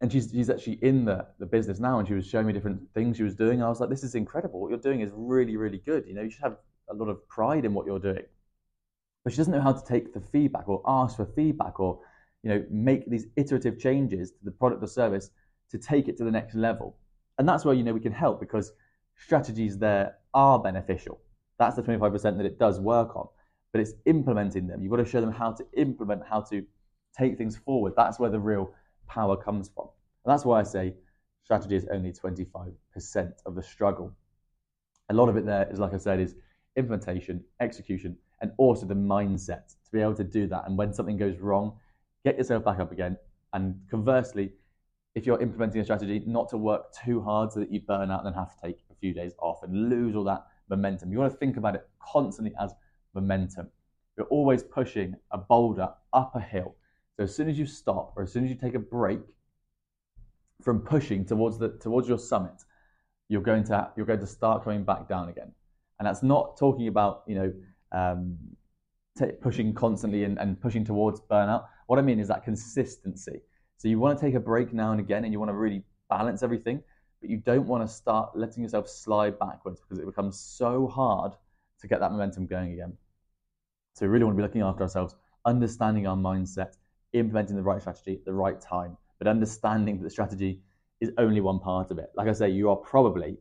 and 0.00 0.12
she's 0.12 0.30
she's 0.30 0.50
actually 0.50 0.78
in 0.82 1.04
the, 1.04 1.26
the 1.38 1.46
business 1.46 1.78
now 1.78 1.98
and 1.98 2.06
she 2.06 2.14
was 2.14 2.26
showing 2.26 2.46
me 2.46 2.52
different 2.52 2.80
things 2.92 3.16
she 3.16 3.22
was 3.22 3.34
doing. 3.34 3.62
I 3.62 3.68
was 3.68 3.80
like, 3.80 3.88
this 3.88 4.04
is 4.04 4.14
incredible. 4.14 4.60
What 4.60 4.70
you're 4.70 4.78
doing 4.78 5.00
is 5.00 5.10
really, 5.14 5.56
really 5.56 5.78
good. 5.78 6.04
You 6.06 6.14
know, 6.14 6.22
you 6.22 6.30
should 6.30 6.42
have 6.42 6.58
a 6.90 6.94
lot 6.94 7.08
of 7.08 7.26
pride 7.28 7.64
in 7.64 7.72
what 7.72 7.86
you're 7.86 7.98
doing. 7.98 8.24
But 9.22 9.32
she 9.32 9.38
doesn't 9.38 9.54
know 9.54 9.62
how 9.62 9.72
to 9.72 9.86
take 9.86 10.12
the 10.12 10.20
feedback 10.20 10.68
or 10.68 10.82
ask 10.86 11.16
for 11.16 11.24
feedback 11.24 11.80
or, 11.80 12.00
you 12.42 12.50
know, 12.50 12.64
make 12.70 13.08
these 13.08 13.28
iterative 13.36 13.78
changes 13.78 14.32
to 14.32 14.44
the 14.44 14.50
product 14.50 14.82
or 14.82 14.86
service 14.88 15.30
to 15.70 15.78
take 15.78 16.08
it 16.08 16.18
to 16.18 16.24
the 16.24 16.30
next 16.30 16.54
level. 16.54 16.98
And 17.38 17.48
that's 17.48 17.64
where, 17.64 17.74
you 17.74 17.82
know, 17.82 17.92
we 17.92 18.00
can 18.00 18.12
help 18.12 18.40
because 18.40 18.72
strategies 19.16 19.78
there 19.78 20.16
are 20.34 20.58
beneficial. 20.58 21.20
That's 21.58 21.76
the 21.76 21.82
25% 21.82 22.36
that 22.36 22.46
it 22.46 22.58
does 22.58 22.80
work 22.80 23.16
on. 23.16 23.28
But 23.72 23.80
it's 23.80 23.94
implementing 24.06 24.66
them. 24.66 24.82
You've 24.82 24.90
got 24.90 24.98
to 24.98 25.04
show 25.04 25.20
them 25.20 25.32
how 25.32 25.52
to 25.52 25.64
implement, 25.76 26.22
how 26.28 26.42
to 26.42 26.64
take 27.16 27.36
things 27.36 27.56
forward. 27.56 27.94
That's 27.96 28.18
where 28.18 28.30
the 28.30 28.38
real 28.40 28.72
power 29.08 29.36
comes 29.36 29.68
from. 29.74 29.88
And 30.24 30.32
that's 30.32 30.44
why 30.44 30.60
I 30.60 30.62
say 30.62 30.94
strategy 31.42 31.76
is 31.76 31.86
only 31.92 32.12
25% 32.12 32.72
of 33.46 33.54
the 33.54 33.62
struggle. 33.62 34.12
A 35.10 35.14
lot 35.14 35.28
of 35.28 35.36
it 35.36 35.44
there 35.44 35.68
is, 35.70 35.78
like 35.78 35.92
I 35.92 35.98
said, 35.98 36.20
is 36.20 36.34
implementation, 36.76 37.44
execution, 37.60 38.16
and 38.40 38.52
also 38.56 38.86
the 38.86 38.94
mindset 38.94 39.68
to 39.84 39.92
be 39.92 40.00
able 40.00 40.14
to 40.14 40.24
do 40.24 40.46
that. 40.48 40.64
And 40.66 40.76
when 40.78 40.92
something 40.92 41.16
goes 41.16 41.38
wrong, 41.38 41.74
get 42.24 42.38
yourself 42.38 42.64
back 42.64 42.78
up 42.80 42.92
again. 42.92 43.16
And 43.52 43.80
conversely, 43.90 44.52
if 45.14 45.26
you're 45.26 45.40
implementing 45.40 45.80
a 45.80 45.84
strategy, 45.84 46.22
not 46.26 46.48
to 46.50 46.56
work 46.56 46.86
too 47.04 47.20
hard 47.20 47.52
so 47.52 47.60
that 47.60 47.72
you 47.72 47.80
burn 47.80 48.10
out 48.10 48.24
and 48.24 48.26
then 48.26 48.34
have 48.34 48.54
to 48.54 48.66
take 48.66 48.78
a 48.90 48.94
few 48.94 49.14
days 49.14 49.32
off 49.38 49.62
and 49.62 49.88
lose 49.88 50.16
all 50.16 50.24
that 50.24 50.46
momentum. 50.68 51.12
You 51.12 51.18
want 51.18 51.32
to 51.32 51.38
think 51.38 51.56
about 51.56 51.74
it 51.74 51.86
constantly 52.00 52.54
as 52.60 52.74
momentum. 53.14 53.68
You're 54.16 54.26
always 54.26 54.62
pushing 54.62 55.14
a 55.30 55.38
boulder 55.38 55.88
up 56.12 56.34
a 56.34 56.40
hill 56.40 56.74
so 57.16 57.22
as 57.22 57.34
soon 57.34 57.48
as 57.48 57.58
you 57.58 57.66
stop 57.66 58.12
or 58.16 58.24
as 58.24 58.32
soon 58.32 58.44
as 58.44 58.50
you 58.50 58.56
take 58.56 58.74
a 58.74 58.80
break 58.80 59.20
from 60.62 60.80
pushing 60.80 61.24
towards 61.24 61.58
the 61.58 61.70
towards 61.80 62.08
your 62.08 62.18
summit, 62.18 62.54
you're 63.28 63.42
going 63.42 63.64
to 63.64 63.90
you're 63.96 64.06
going 64.06 64.20
to 64.20 64.26
start 64.26 64.64
coming 64.64 64.84
back 64.84 65.08
down 65.08 65.28
again. 65.28 65.52
And 65.98 66.08
that's 66.08 66.22
not 66.22 66.56
talking 66.56 66.88
about 66.88 67.22
you 67.28 67.34
know 67.36 67.52
um, 67.92 68.36
t- 69.16 69.32
pushing 69.40 69.74
constantly 69.74 70.24
and, 70.24 70.38
and 70.38 70.60
pushing 70.60 70.84
towards 70.84 71.20
burnout. 71.20 71.66
What 71.86 71.98
I 71.98 72.02
mean 72.02 72.18
is 72.18 72.28
that 72.28 72.42
consistency. 72.42 73.40
So 73.76 73.88
you 73.88 73.98
want 73.98 74.18
to 74.18 74.24
take 74.24 74.34
a 74.34 74.40
break 74.40 74.72
now 74.72 74.92
and 74.92 75.00
again, 75.00 75.24
and 75.24 75.32
you 75.32 75.38
want 75.38 75.50
to 75.50 75.54
really 75.54 75.82
balance 76.08 76.42
everything, 76.42 76.82
but 77.20 77.30
you 77.30 77.38
don't 77.38 77.66
want 77.66 77.86
to 77.86 77.92
start 77.92 78.36
letting 78.36 78.62
yourself 78.62 78.88
slide 78.88 79.38
backwards 79.38 79.80
because 79.80 79.98
it 79.98 80.06
becomes 80.06 80.38
so 80.38 80.86
hard 80.86 81.32
to 81.80 81.88
get 81.88 82.00
that 82.00 82.12
momentum 82.12 82.46
going 82.46 82.72
again. 82.72 82.96
So 83.94 84.06
we 84.06 84.10
really 84.10 84.24
want 84.24 84.36
to 84.36 84.38
be 84.38 84.42
looking 84.42 84.62
after 84.62 84.82
ourselves, 84.82 85.16
understanding 85.44 86.06
our 86.06 86.16
mindset, 86.16 86.76
implementing 87.12 87.56
the 87.56 87.62
right 87.62 87.80
strategy 87.80 88.14
at 88.14 88.24
the 88.24 88.32
right 88.32 88.60
time, 88.60 88.96
but 89.18 89.28
understanding 89.28 89.98
that 89.98 90.04
the 90.04 90.10
strategy 90.10 90.60
is 91.00 91.10
only 91.18 91.40
one 91.40 91.58
part 91.60 91.90
of 91.90 91.98
it. 91.98 92.10
Like 92.14 92.28
I 92.28 92.32
say, 92.32 92.48
you 92.48 92.70
are 92.70 92.76
probably 92.76 93.36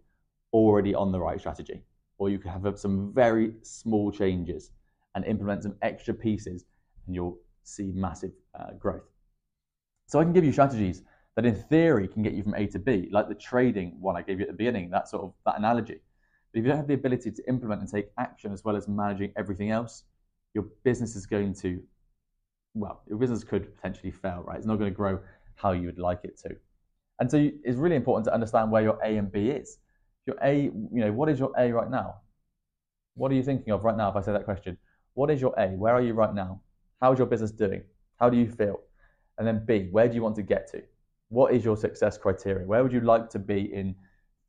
already 0.52 0.94
on 0.94 1.12
the 1.12 1.20
right 1.20 1.40
strategy, 1.40 1.82
or 2.18 2.30
you 2.30 2.38
can 2.38 2.52
have 2.52 2.78
some 2.78 3.14
very 3.14 3.54
small 3.62 4.12
changes 4.12 4.72
and 5.16 5.26
implement 5.26 5.64
some 5.64 5.76
extra 5.82 6.14
pieces, 6.14 6.66
and 7.06 7.16
you'll 7.16 7.38
see 7.64 7.92
massive 7.92 8.32
uh, 8.60 8.74
growth. 8.74 9.13
So 10.14 10.20
I 10.20 10.24
can 10.24 10.34
give 10.34 10.46
you 10.46 10.52
strategies 10.52 11.02
that 11.36 11.44
in 11.44 11.56
theory 11.56 12.08
can 12.08 12.22
get 12.22 12.34
you 12.34 12.44
from 12.44 12.54
A 12.54 12.68
to 12.68 12.78
B, 12.78 13.10
like 13.12 13.30
the 13.30 13.34
trading 13.34 13.98
one 14.00 14.16
I 14.16 14.22
gave 14.22 14.38
you 14.38 14.44
at 14.44 14.52
the 14.52 14.56
beginning, 14.56 14.92
that 14.92 15.08
sort 15.08 15.24
of 15.24 15.34
that 15.44 15.58
analogy. 15.58 16.02
But 16.52 16.60
if 16.60 16.66
you 16.66 16.70
don't 16.70 16.78
have 16.78 16.88
the 16.88 16.94
ability 16.94 17.32
to 17.32 17.50
implement 17.50 17.82
and 17.82 17.90
take 17.90 18.12
action 18.20 18.54
as 18.54 18.64
well 18.64 18.76
as 18.76 18.88
managing 18.88 19.34
everything 19.36 19.72
else, 19.72 20.04
your 20.54 20.66
business 20.84 21.16
is 21.16 21.26
going 21.26 21.56
to, 21.62 21.82
well, 22.76 23.02
your 23.08 23.18
business 23.18 23.44
could 23.44 23.76
potentially 23.76 24.12
fail, 24.12 24.44
right? 24.46 24.56
It's 24.56 24.68
not 24.68 24.76
going 24.76 24.92
to 24.92 24.96
grow 24.96 25.18
how 25.56 25.72
you 25.72 25.88
would 25.88 25.98
like 25.98 26.20
it 26.26 26.38
to. 26.44 26.58
And 27.20 27.32
so 27.32 27.50
it's 27.64 27.78
really 27.80 27.96
important 27.96 28.26
to 28.26 28.36
understand 28.36 28.70
where 28.70 28.84
your 28.84 29.00
A 29.04 29.18
and 29.18 29.32
B 29.32 29.50
is. 29.50 29.80
Your 30.28 30.38
A, 30.44 30.66
you 30.66 30.90
know, 30.92 31.12
what 31.12 31.28
is 31.28 31.40
your 31.40 31.54
A 31.58 31.72
right 31.72 31.90
now? 31.90 32.18
What 33.16 33.32
are 33.32 33.36
you 33.36 33.42
thinking 33.42 33.74
of 33.74 33.84
right 33.84 33.98
now 33.98 34.12
if 34.12 34.16
I 34.16 34.22
say 34.22 34.32
that 34.32 34.46
question? 34.46 34.78
What 35.16 35.32
is 35.32 35.42
your 35.42 35.56
A? 35.58 35.70
Where 35.70 35.96
are 35.96 36.04
you 36.04 36.14
right 36.14 36.36
now? 36.36 36.62
How 37.02 37.14
is 37.14 37.18
your 37.18 37.26
business 37.26 37.50
doing? 37.50 37.82
How 38.20 38.30
do 38.30 38.38
you 38.38 38.48
feel? 38.48 38.80
And 39.38 39.48
then 39.48 39.64
B, 39.66 39.90
where 39.92 40.08
do 40.08 40.16
you 40.16 40.22
want 40.22 40.36
to 40.36 40.44
get 40.44 40.70
to? 40.72 40.82
What 41.30 41.54
is 41.54 41.66
your 41.66 41.76
success 41.76 42.18
criteria? 42.18 42.66
Where 42.66 42.84
would 42.84 42.94
you 42.94 43.02
like 43.02 43.30
to 43.32 43.40
be 43.40 43.74
in 43.74 43.96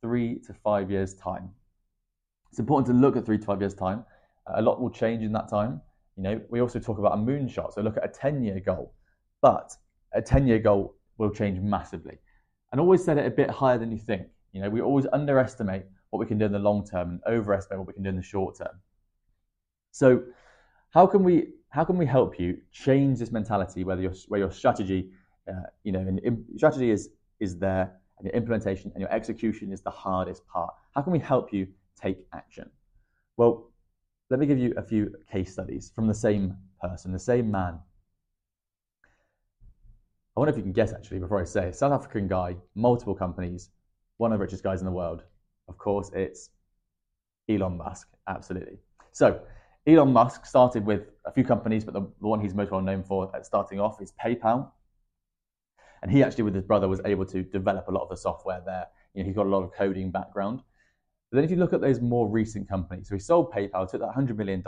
three 0.01 0.39
to 0.39 0.53
five 0.53 0.91
years' 0.91 1.15
time? 1.15 1.49
It's 2.51 2.59
important 2.59 2.87
to 2.87 2.93
look 2.93 3.17
at 3.17 3.25
three 3.25 3.37
to 3.37 3.45
five 3.45 3.59
years' 3.59 3.73
time. 3.73 4.05
A 4.55 4.61
lot 4.61 4.79
will 4.79 4.91
change 4.91 5.23
in 5.23 5.31
that 5.33 5.49
time. 5.49 5.81
You 6.15 6.23
know, 6.23 6.41
we 6.49 6.61
also 6.61 6.79
talk 6.79 6.99
about 6.99 7.13
a 7.13 7.17
moonshot, 7.17 7.73
so 7.73 7.81
look 7.81 7.97
at 7.97 8.05
a 8.05 8.07
10-year 8.07 8.59
goal. 8.59 8.93
But 9.41 9.75
a 10.13 10.21
10-year 10.21 10.59
goal 10.59 10.95
will 11.17 11.31
change 11.31 11.59
massively. 11.59 12.17
And 12.71 12.79
always 12.79 13.03
set 13.03 13.17
it 13.17 13.25
a 13.25 13.31
bit 13.31 13.49
higher 13.49 13.77
than 13.77 13.91
you 13.91 13.97
think. 13.97 14.27
You 14.53 14.61
know, 14.61 14.69
we 14.69 14.81
always 14.81 15.07
underestimate 15.11 15.83
what 16.11 16.19
we 16.19 16.25
can 16.25 16.37
do 16.37 16.45
in 16.45 16.51
the 16.51 16.59
long 16.59 16.85
term 16.85 17.09
and 17.09 17.19
overestimate 17.27 17.79
what 17.79 17.87
we 17.87 17.93
can 17.93 18.03
do 18.03 18.09
in 18.09 18.15
the 18.15 18.21
short 18.21 18.57
term. 18.57 18.79
So, 19.91 20.23
how 20.91 21.07
can 21.07 21.23
we 21.23 21.49
how 21.75 21.83
can 21.83 21.97
we 21.97 22.05
help 22.05 22.39
you 22.39 22.57
change 22.71 23.19
this 23.19 23.33
mentality? 23.33 23.83
Whether 23.83 24.01
your 24.01 24.13
where 24.29 24.39
your 24.39 24.51
strategy, 24.51 25.09
uh, 25.49 25.67
you 25.83 25.91
know, 25.91 25.99
and 25.99 26.45
strategy 26.55 26.89
is 26.89 27.09
is 27.41 27.57
there, 27.57 27.91
and 28.17 28.25
your 28.25 28.33
implementation 28.33 28.91
and 28.93 29.01
your 29.01 29.11
execution 29.11 29.73
is 29.73 29.81
the 29.81 29.91
hardest 29.91 30.47
part. 30.47 30.73
How 30.95 31.01
can 31.01 31.11
we 31.11 31.19
help 31.19 31.51
you 31.51 31.67
take 32.01 32.19
action? 32.33 32.69
Well, 33.35 33.71
let 34.29 34.39
me 34.39 34.45
give 34.45 34.57
you 34.57 34.73
a 34.77 34.81
few 34.81 35.13
case 35.29 35.51
studies 35.51 35.91
from 35.93 36.07
the 36.07 36.13
same 36.13 36.55
person, 36.81 37.11
the 37.11 37.19
same 37.19 37.51
man. 37.51 37.77
I 40.35 40.39
wonder 40.39 40.51
if 40.51 40.57
you 40.57 40.63
can 40.63 40.71
guess 40.71 40.93
actually 40.93 41.19
before 41.19 41.41
I 41.41 41.45
say 41.45 41.73
South 41.73 41.91
African 41.91 42.29
guy, 42.29 42.55
multiple 42.75 43.15
companies, 43.15 43.69
one 44.15 44.31
of 44.31 44.39
the 44.39 44.41
richest 44.41 44.63
guys 44.63 44.79
in 44.79 44.85
the 44.85 44.93
world. 44.93 45.23
Of 45.67 45.77
course, 45.77 46.09
it's 46.13 46.51
Elon 47.49 47.75
Musk. 47.75 48.07
Absolutely. 48.27 48.77
So, 49.11 49.41
Elon 49.87 50.11
Musk 50.11 50.45
started 50.45 50.85
with 50.85 51.09
a 51.25 51.31
few 51.31 51.43
companies, 51.43 51.83
but 51.83 51.93
the, 51.93 52.01
the 52.01 52.27
one 52.27 52.39
he's 52.39 52.55
most 52.55 52.71
well 52.71 52.81
known 52.81 53.03
for 53.03 53.29
at 53.35 53.45
starting 53.45 53.79
off 53.79 54.01
is 54.01 54.13
PayPal. 54.23 54.71
And 56.01 56.11
he 56.11 56.23
actually, 56.23 56.43
with 56.43 56.55
his 56.55 56.63
brother, 56.63 56.87
was 56.87 57.01
able 57.05 57.25
to 57.27 57.43
develop 57.43 57.87
a 57.87 57.91
lot 57.91 58.03
of 58.03 58.09
the 58.09 58.17
software 58.17 58.61
there. 58.65 58.87
You 59.13 59.21
know, 59.21 59.27
he's 59.27 59.35
got 59.35 59.45
a 59.45 59.49
lot 59.49 59.63
of 59.63 59.73
coding 59.73 60.11
background. 60.11 60.61
But 61.31 61.37
then 61.37 61.45
if 61.45 61.51
you 61.51 61.57
look 61.57 61.73
at 61.73 61.81
those 61.81 62.01
more 62.01 62.27
recent 62.27 62.67
companies, 62.67 63.09
so 63.09 63.15
he 63.15 63.19
sold 63.19 63.51
PayPal, 63.51 63.89
took 63.89 64.01
that 64.01 64.15
$100 64.15 64.35
million 64.35 64.63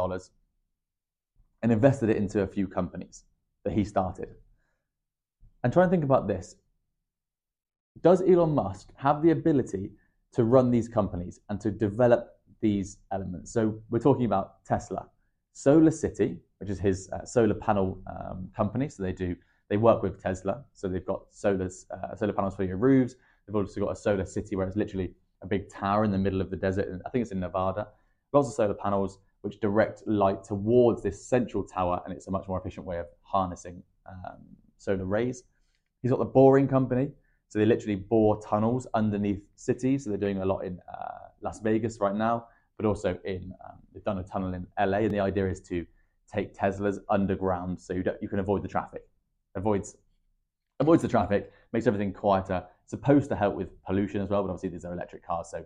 and 1.63 1.71
invested 1.71 2.09
it 2.09 2.17
into 2.17 2.41
a 2.41 2.47
few 2.47 2.67
companies 2.67 3.23
that 3.63 3.73
he 3.73 3.83
started. 3.83 4.29
And 5.63 5.73
try 5.73 5.83
and 5.83 5.91
think 5.91 6.03
about 6.03 6.27
this. 6.27 6.55
Does 8.01 8.21
Elon 8.21 8.53
Musk 8.53 8.89
have 8.95 9.23
the 9.23 9.31
ability 9.31 9.91
to 10.33 10.43
run 10.43 10.69
these 10.71 10.87
companies 10.87 11.39
and 11.49 11.59
to 11.61 11.71
develop 11.71 12.36
these 12.61 12.97
elements. 13.11 13.51
So 13.51 13.79
we're 13.89 13.99
talking 13.99 14.25
about 14.25 14.63
Tesla, 14.65 15.07
Solar 15.53 15.91
City, 15.91 16.37
which 16.59 16.69
is 16.69 16.79
his 16.79 17.09
uh, 17.11 17.25
solar 17.25 17.53
panel 17.53 18.01
um, 18.07 18.49
company. 18.55 18.89
So 18.89 19.03
they 19.03 19.11
do 19.11 19.35
they 19.69 19.77
work 19.77 20.01
with 20.01 20.21
Tesla. 20.21 20.63
So 20.73 20.87
they've 20.87 21.05
got 21.05 21.23
solar 21.31 21.69
uh, 21.91 22.15
solar 22.15 22.33
panels 22.33 22.55
for 22.55 22.63
your 22.63 22.77
roofs. 22.77 23.15
They've 23.45 23.55
also 23.55 23.81
got 23.81 23.91
a 23.91 23.95
solar 23.95 24.25
city 24.25 24.55
where 24.55 24.67
it's 24.67 24.77
literally 24.77 25.13
a 25.41 25.47
big 25.47 25.69
tower 25.69 26.03
in 26.03 26.11
the 26.11 26.17
middle 26.17 26.41
of 26.41 26.49
the 26.49 26.57
desert. 26.57 27.01
I 27.05 27.09
think 27.09 27.21
it's 27.21 27.31
in 27.31 27.39
Nevada. 27.39 27.87
Lots 28.33 28.49
of 28.49 28.53
solar 28.53 28.73
panels 28.73 29.19
which 29.41 29.59
direct 29.59 30.03
light 30.07 30.43
towards 30.43 31.03
this 31.03 31.23
central 31.25 31.63
tower, 31.63 32.01
and 32.03 32.13
it's 32.13 32.27
a 32.27 32.31
much 32.31 32.47
more 32.47 32.59
efficient 32.59 32.85
way 32.85 32.97
of 32.97 33.05
harnessing 33.21 33.83
um, 34.07 34.41
solar 34.77 35.05
rays. 35.05 35.43
He's 36.01 36.11
got 36.11 36.19
the 36.19 36.25
boring 36.25 36.67
company. 36.67 37.11
So 37.49 37.59
they 37.59 37.65
literally 37.65 37.95
bore 37.95 38.41
tunnels 38.41 38.87
underneath 38.93 39.41
cities. 39.55 40.03
So 40.03 40.09
they're 40.09 40.19
doing 40.19 40.39
a 40.39 40.45
lot 40.45 40.59
in 40.59 40.79
uh, 40.91 41.26
Las 41.41 41.59
Vegas 41.59 41.99
right 41.99 42.15
now, 42.15 42.47
but 42.77 42.85
also 42.85 43.17
in 43.25 43.53
um, 43.65 43.77
they've 43.93 44.03
done 44.03 44.19
a 44.19 44.23
tunnel 44.23 44.53
in 44.53 44.67
LA. 44.79 44.99
And 44.99 45.13
the 45.13 45.19
idea 45.19 45.47
is 45.49 45.59
to 45.61 45.85
take 46.31 46.55
Teslas 46.55 46.99
underground 47.09 47.79
so 47.79 47.93
you, 47.93 48.03
you 48.21 48.27
can 48.27 48.39
avoid 48.39 48.63
the 48.63 48.67
traffic, 48.67 49.07
avoids 49.55 49.95
avoids 50.79 51.01
the 51.01 51.07
traffic, 51.07 51.51
makes 51.73 51.87
everything 51.87 52.13
quieter. 52.13 52.63
It's 52.83 52.91
Supposed 52.91 53.29
to 53.29 53.35
help 53.35 53.55
with 53.55 53.69
pollution 53.83 54.21
as 54.21 54.29
well, 54.29 54.43
but 54.43 54.49
obviously 54.49 54.69
these 54.69 54.85
are 54.85 54.93
electric 54.93 55.25
cars, 55.25 55.49
so 55.51 55.65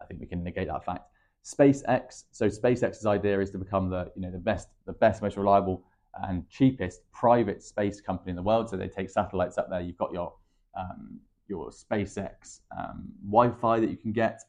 I 0.00 0.04
think 0.06 0.20
we 0.20 0.26
can 0.26 0.42
negate 0.42 0.68
that 0.68 0.84
fact. 0.84 1.04
SpaceX. 1.44 2.24
So 2.30 2.46
SpaceX's 2.46 3.04
idea 3.04 3.40
is 3.40 3.50
to 3.50 3.58
become 3.58 3.90
the 3.90 4.10
you 4.14 4.22
know 4.22 4.30
the 4.30 4.38
best, 4.38 4.68
the 4.86 4.92
best, 4.92 5.22
most 5.22 5.36
reliable 5.36 5.84
and 6.22 6.48
cheapest 6.48 7.00
private 7.12 7.62
space 7.62 8.00
company 8.00 8.30
in 8.30 8.36
the 8.36 8.42
world. 8.42 8.68
So 8.68 8.76
they 8.76 8.88
take 8.88 9.10
satellites 9.10 9.58
up 9.58 9.68
there. 9.70 9.80
You've 9.80 9.96
got 9.96 10.12
your 10.12 10.34
um, 10.78 11.20
your 11.48 11.70
SpaceX 11.70 12.60
um, 12.76 13.08
Wi-Fi 13.26 13.80
that 13.80 13.90
you 13.90 13.96
can 13.96 14.12
get, 14.12 14.40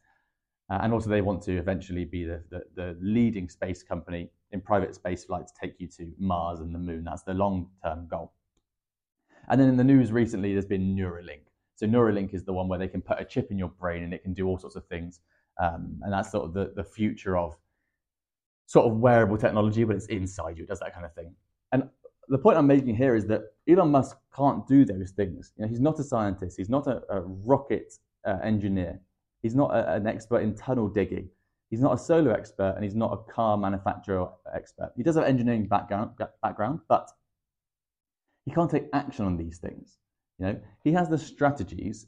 and 0.82 0.94
also 0.94 1.10
they 1.10 1.22
want 1.22 1.42
to 1.44 1.58
eventually 1.58 2.06
be 2.06 2.24
the, 2.24 2.42
the, 2.50 2.64
the, 2.76 2.98
leading 3.02 3.50
space 3.50 3.84
company 3.84 4.30
in 4.52 4.62
private 4.62 4.96
space 4.96 5.26
flight 5.26 5.46
to 5.48 5.54
take 5.60 5.76
you 5.80 5.88
to 5.88 6.12
Mars 6.18 6.60
and 6.60 6.74
the 6.74 6.80
Moon. 6.80 7.04
That's 7.04 7.24
the 7.24 7.34
long-term 7.34 8.08
goal. 8.08 8.32
And 9.50 9.60
then 9.60 9.68
in 9.68 9.78
the 9.78 9.84
news 9.84 10.12
recently, 10.12 10.54
there's 10.54 10.66
been 10.66 10.96
Neuralink. 10.96 11.42
So 11.76 11.86
Neuralink 11.86 12.34
is 12.34 12.44
the 12.46 12.54
one 12.54 12.68
where 12.68 12.80
they 12.80 12.88
can 12.88 13.02
put 13.02 13.20
a 13.20 13.26
chip 13.26 13.52
in 13.52 13.58
your 13.58 13.70
brain 13.70 14.04
and 14.04 14.14
it 14.14 14.24
can 14.24 14.34
do 14.34 14.48
all 14.48 14.58
sorts 14.58 14.76
of 14.76 14.86
things, 14.88 15.20
um, 15.62 16.00
and 16.04 16.14
that's 16.14 16.32
sort 16.32 16.46
of 16.46 16.54
the, 16.54 16.72
the 16.76 16.84
future 16.84 17.38
of 17.38 17.58
sort 18.68 18.86
of 18.86 18.98
wearable 18.98 19.38
technology, 19.38 19.84
but 19.84 19.96
it's 19.96 20.06
inside 20.08 20.58
you. 20.58 20.64
It 20.64 20.70
does 20.70 20.80
that 20.80 20.94
kind 20.94 21.06
of 21.06 21.14
thing. 21.14 21.34
And 21.72 21.90
the 22.30 22.38
point 22.38 22.58
I'm 22.58 22.68
making 22.68 22.96
here 22.96 23.16
is 23.16 23.28
that 23.28 23.42
Elon 23.68 23.92
Musk 23.92 24.18
can't 24.36 24.66
do 24.68 24.86
those 24.86 25.12
things. 25.12 25.52
You 25.58 25.64
know, 25.64 25.70
he's 25.70 25.82
not 25.82 26.00
a 26.00 26.04
scientist. 26.04 26.58
He's 26.58 26.70
not 26.70 26.88
a, 26.88 27.02
a 27.10 27.22
rocket 27.22 27.94
uh, 28.26 28.38
engineer. 28.44 29.00
He's 29.44 29.56
not 29.56 29.72
a, 29.72 29.94
an 29.94 30.08
expert 30.08 30.40
in 30.40 30.56
tunnel 30.56 30.90
digging. 30.90 31.30
He's 31.70 31.82
not 31.82 31.94
a 31.94 31.98
solar 31.98 32.34
expert, 32.34 32.74
and 32.76 32.84
he's 32.84 32.96
not 32.96 33.14
a 33.14 33.32
car 33.32 33.58
manufacturer 33.58 34.28
expert. 34.54 34.92
He 34.98 35.04
does 35.04 35.16
have 35.16 35.26
engineering 35.26 35.68
background, 35.68 36.12
background, 36.42 36.80
but 36.90 37.10
he 38.46 38.52
can't 38.52 38.72
take 38.72 38.86
action 38.94 39.26
on 39.26 39.38
these 39.38 39.60
things. 39.60 39.98
You 40.40 40.48
know, 40.48 40.62
he 40.84 40.92
has 40.94 41.10
the 41.10 41.18
strategies 41.18 42.08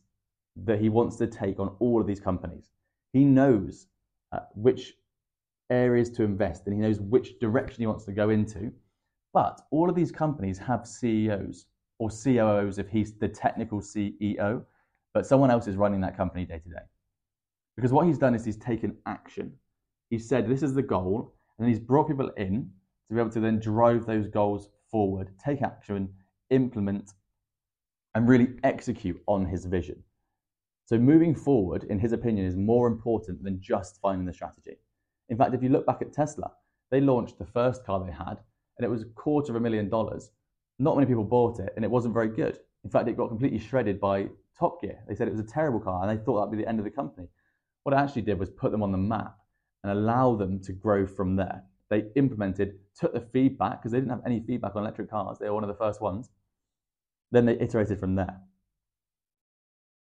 that 0.65 0.79
he 0.79 0.89
wants 0.89 1.17
to 1.17 1.27
take 1.27 1.59
on 1.59 1.75
all 1.79 2.01
of 2.01 2.07
these 2.07 2.19
companies. 2.19 2.71
He 3.13 3.23
knows 3.23 3.87
uh, 4.31 4.39
which 4.55 4.93
areas 5.69 6.09
to 6.11 6.23
invest 6.23 6.65
and 6.65 6.75
He 6.75 6.81
knows 6.81 6.99
which 6.99 7.39
direction 7.39 7.81
he 7.81 7.87
wants 7.87 8.05
to 8.05 8.11
go 8.11 8.29
into 8.29 8.71
but 9.35 9.59
all 9.69 9.89
of 9.89 9.95
these 9.95 10.13
companies 10.13 10.57
have 10.57 10.87
CEOs 10.87 11.65
or 11.99 12.09
COOs 12.09 12.77
if 12.77 12.87
he's 12.87 13.11
the 13.17 13.27
technical 13.27 13.81
CEO, 13.81 14.63
but 15.13 15.25
someone 15.25 15.51
else 15.51 15.67
is 15.67 15.75
running 15.75 15.99
that 16.01 16.15
company 16.15 16.45
day 16.45 16.59
to 16.59 16.69
day. 16.69 16.85
Because 17.75 17.91
what 17.91 18.07
he's 18.07 18.17
done 18.17 18.35
is 18.35 18.45
he's 18.45 18.57
taken 18.57 18.97
action. 19.05 19.53
He 20.09 20.19
said, 20.19 20.47
This 20.47 20.63
is 20.63 20.73
the 20.73 20.81
goal, 20.81 21.33
and 21.57 21.67
he's 21.67 21.79
brought 21.79 22.07
people 22.07 22.29
in 22.37 22.69
to 23.07 23.13
be 23.13 23.19
able 23.19 23.31
to 23.31 23.39
then 23.39 23.59
drive 23.59 24.05
those 24.05 24.27
goals 24.27 24.69
forward, 24.89 25.29
take 25.43 25.61
action, 25.61 26.09
implement, 26.49 27.11
and 28.13 28.27
really 28.27 28.55
execute 28.63 29.21
on 29.27 29.45
his 29.45 29.65
vision. 29.65 30.01
So, 30.85 30.97
moving 30.97 31.35
forward, 31.35 31.83
in 31.85 31.99
his 31.99 32.13
opinion, 32.13 32.45
is 32.45 32.55
more 32.55 32.87
important 32.87 33.43
than 33.43 33.61
just 33.61 33.99
finding 34.01 34.25
the 34.25 34.33
strategy. 34.33 34.77
In 35.29 35.37
fact, 35.37 35.53
if 35.53 35.63
you 35.63 35.69
look 35.69 35.85
back 35.85 36.01
at 36.01 36.13
Tesla, 36.13 36.51
they 36.91 37.01
launched 37.01 37.39
the 37.39 37.45
first 37.45 37.85
car 37.85 38.03
they 38.03 38.11
had 38.11 38.37
and 38.77 38.85
it 38.85 38.89
was 38.89 39.03
a 39.03 39.05
quarter 39.05 39.51
of 39.51 39.55
a 39.55 39.59
million 39.59 39.89
dollars. 39.89 40.31
Not 40.79 40.95
many 40.95 41.07
people 41.07 41.23
bought 41.23 41.59
it, 41.59 41.71
and 41.75 41.85
it 41.85 41.91
wasn't 41.91 42.13
very 42.13 42.27
good. 42.27 42.59
In 42.83 42.89
fact, 42.89 43.07
it 43.07 43.17
got 43.17 43.29
completely 43.29 43.59
shredded 43.59 43.99
by 43.99 44.27
Top 44.57 44.81
Gear. 44.81 44.99
They 45.07 45.15
said 45.15 45.27
it 45.27 45.31
was 45.31 45.39
a 45.39 45.43
terrible 45.43 45.79
car, 45.79 46.03
and 46.03 46.11
they 46.19 46.23
thought 46.23 46.37
that'd 46.37 46.51
be 46.51 46.61
the 46.61 46.69
end 46.69 46.79
of 46.79 46.85
the 46.85 46.91
company. 46.91 47.27
What 47.85 47.93
I 47.93 48.01
actually 48.01 48.23
did 48.23 48.39
was 48.39 48.49
put 48.49 48.71
them 48.71 48.81
on 48.81 48.91
the 48.91 48.97
map 48.97 49.37
and 49.83 49.91
allow 49.91 50.35
them 50.35 50.59
to 50.61 50.73
grow 50.73 51.05
from 51.05 51.35
there. 51.35 51.61
They 51.91 52.05
implemented, 52.15 52.79
took 52.99 53.13
the 53.13 53.21
feedback 53.21 53.79
because 53.79 53.91
they 53.91 53.99
didn't 53.99 54.09
have 54.09 54.25
any 54.25 54.39
feedback 54.39 54.75
on 54.75 54.81
electric 54.81 55.07
cars. 55.07 55.37
They 55.37 55.47
were 55.47 55.53
one 55.53 55.63
of 55.63 55.67
the 55.67 55.75
first 55.75 56.01
ones. 56.01 56.31
Then 57.31 57.45
they 57.45 57.59
iterated 57.59 57.99
from 57.99 58.15
there. 58.15 58.41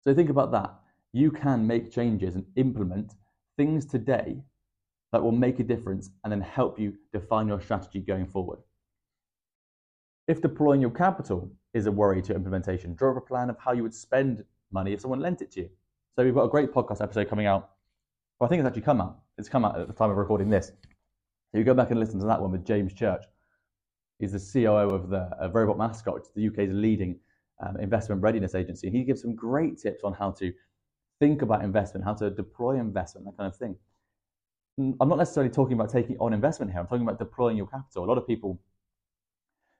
So 0.04 0.14
think 0.14 0.30
about 0.30 0.52
that. 0.52 0.74
You 1.14 1.32
can 1.32 1.66
make 1.66 1.90
changes 1.90 2.36
and 2.36 2.46
implement 2.58 3.14
things 3.56 3.86
today 3.86 4.42
that 5.14 5.24
will 5.24 5.32
make 5.32 5.62
a 5.62 5.64
difference 5.64 6.10
and 6.26 6.34
then 6.34 6.42
help 6.42 6.78
you 6.78 6.98
define 7.14 7.48
your 7.48 7.62
strategy 7.62 8.02
going 8.02 8.26
forward. 8.26 8.60
If 10.28 10.42
deploying 10.42 10.82
your 10.82 10.92
capital 10.92 11.50
is 11.74 11.86
a 11.86 11.94
worry 11.94 12.22
to 12.24 12.36
implementation, 12.36 12.94
draw 12.94 13.12
up 13.12 13.18
a 13.18 13.22
plan 13.22 13.50
of 13.50 13.58
how 13.58 13.72
you 13.72 13.84
would 13.84 13.96
spend 13.96 14.44
money 14.70 14.92
if 14.92 15.00
someone 15.00 15.22
lent 15.22 15.42
it 15.42 15.52
to 15.52 15.62
you. 15.62 15.70
So 16.20 16.26
we've 16.26 16.36
got 16.36 16.44
a 16.44 16.50
great 16.50 16.74
podcast 16.74 17.02
episode 17.02 17.30
coming 17.30 17.46
out. 17.46 17.70
Well, 18.38 18.46
I 18.46 18.50
think 18.50 18.60
it's 18.60 18.68
actually 18.68 18.82
come 18.82 19.00
out. 19.00 19.20
It's 19.38 19.48
come 19.48 19.64
out 19.64 19.80
at 19.80 19.88
the 19.88 19.94
time 19.94 20.12
of 20.12 20.18
recording 20.18 20.50
this. 20.50 20.68
So 20.68 21.58
you 21.58 21.64
go 21.64 21.74
back 21.74 21.92
and 21.92 21.98
listen 21.98 22.20
to 22.20 22.26
that 22.26 22.42
one 22.42 22.52
with 22.52 22.66
James 22.66 22.92
Church. 22.92 23.24
He's 24.20 24.34
the 24.34 24.64
COO 24.66 24.94
of 24.94 25.08
the 25.08 25.30
of 25.40 25.56
Robot 25.56 25.78
Mascot, 25.78 26.28
the 26.36 26.46
UK's 26.46 26.74
leading 26.74 27.18
um, 27.66 27.78
investment 27.80 28.22
readiness 28.22 28.54
agency. 28.54 28.88
And 28.88 28.96
he 28.98 29.06
gives 29.06 29.22
some 29.22 29.34
great 29.34 29.78
tips 29.80 30.04
on 30.04 30.12
how 30.12 30.32
to 30.32 30.52
think 31.22 31.42
about 31.42 31.64
investment, 31.64 32.04
how 32.04 32.16
to 32.16 32.30
deploy 32.30 32.78
investment, 32.78 33.26
that 33.26 33.38
kind 33.38 33.48
of 33.48 33.56
thing. 33.56 33.78
I'm 34.78 35.08
not 35.08 35.20
necessarily 35.20 35.50
talking 35.50 35.76
about 35.76 35.90
taking 35.90 36.18
on 36.20 36.34
investment 36.34 36.70
here. 36.70 36.82
I'm 36.82 36.88
talking 36.88 37.04
about 37.04 37.18
deploying 37.18 37.56
your 37.56 37.68
capital. 37.68 38.04
A 38.04 38.08
lot 38.08 38.18
of 38.18 38.28
people, 38.28 38.60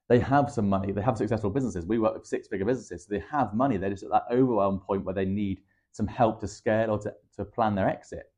they 0.08 0.20
have 0.20 0.50
some 0.50 0.70
money, 0.70 0.94
they 0.94 1.02
have 1.02 1.18
successful 1.18 1.50
businesses. 1.50 1.86
We 1.86 2.00
work 2.00 2.14
with 2.14 2.26
six-figure 2.26 2.66
businesses. 2.66 3.04
So 3.04 3.10
they 3.10 3.24
have 3.30 3.54
money. 3.54 3.76
They're 3.76 3.90
just 3.90 4.04
at 4.04 4.12
that 4.12 4.28
overwhelm 4.32 4.80
point 4.80 5.04
where 5.04 5.14
they 5.14 5.26
need 5.26 5.60
some 5.92 6.08
help 6.08 6.40
to 6.42 6.48
scale 6.48 6.92
or 6.92 7.00
to, 7.00 7.14
to 7.38 7.46
plan 7.46 7.76
their 7.76 7.88
exit. 7.88 8.32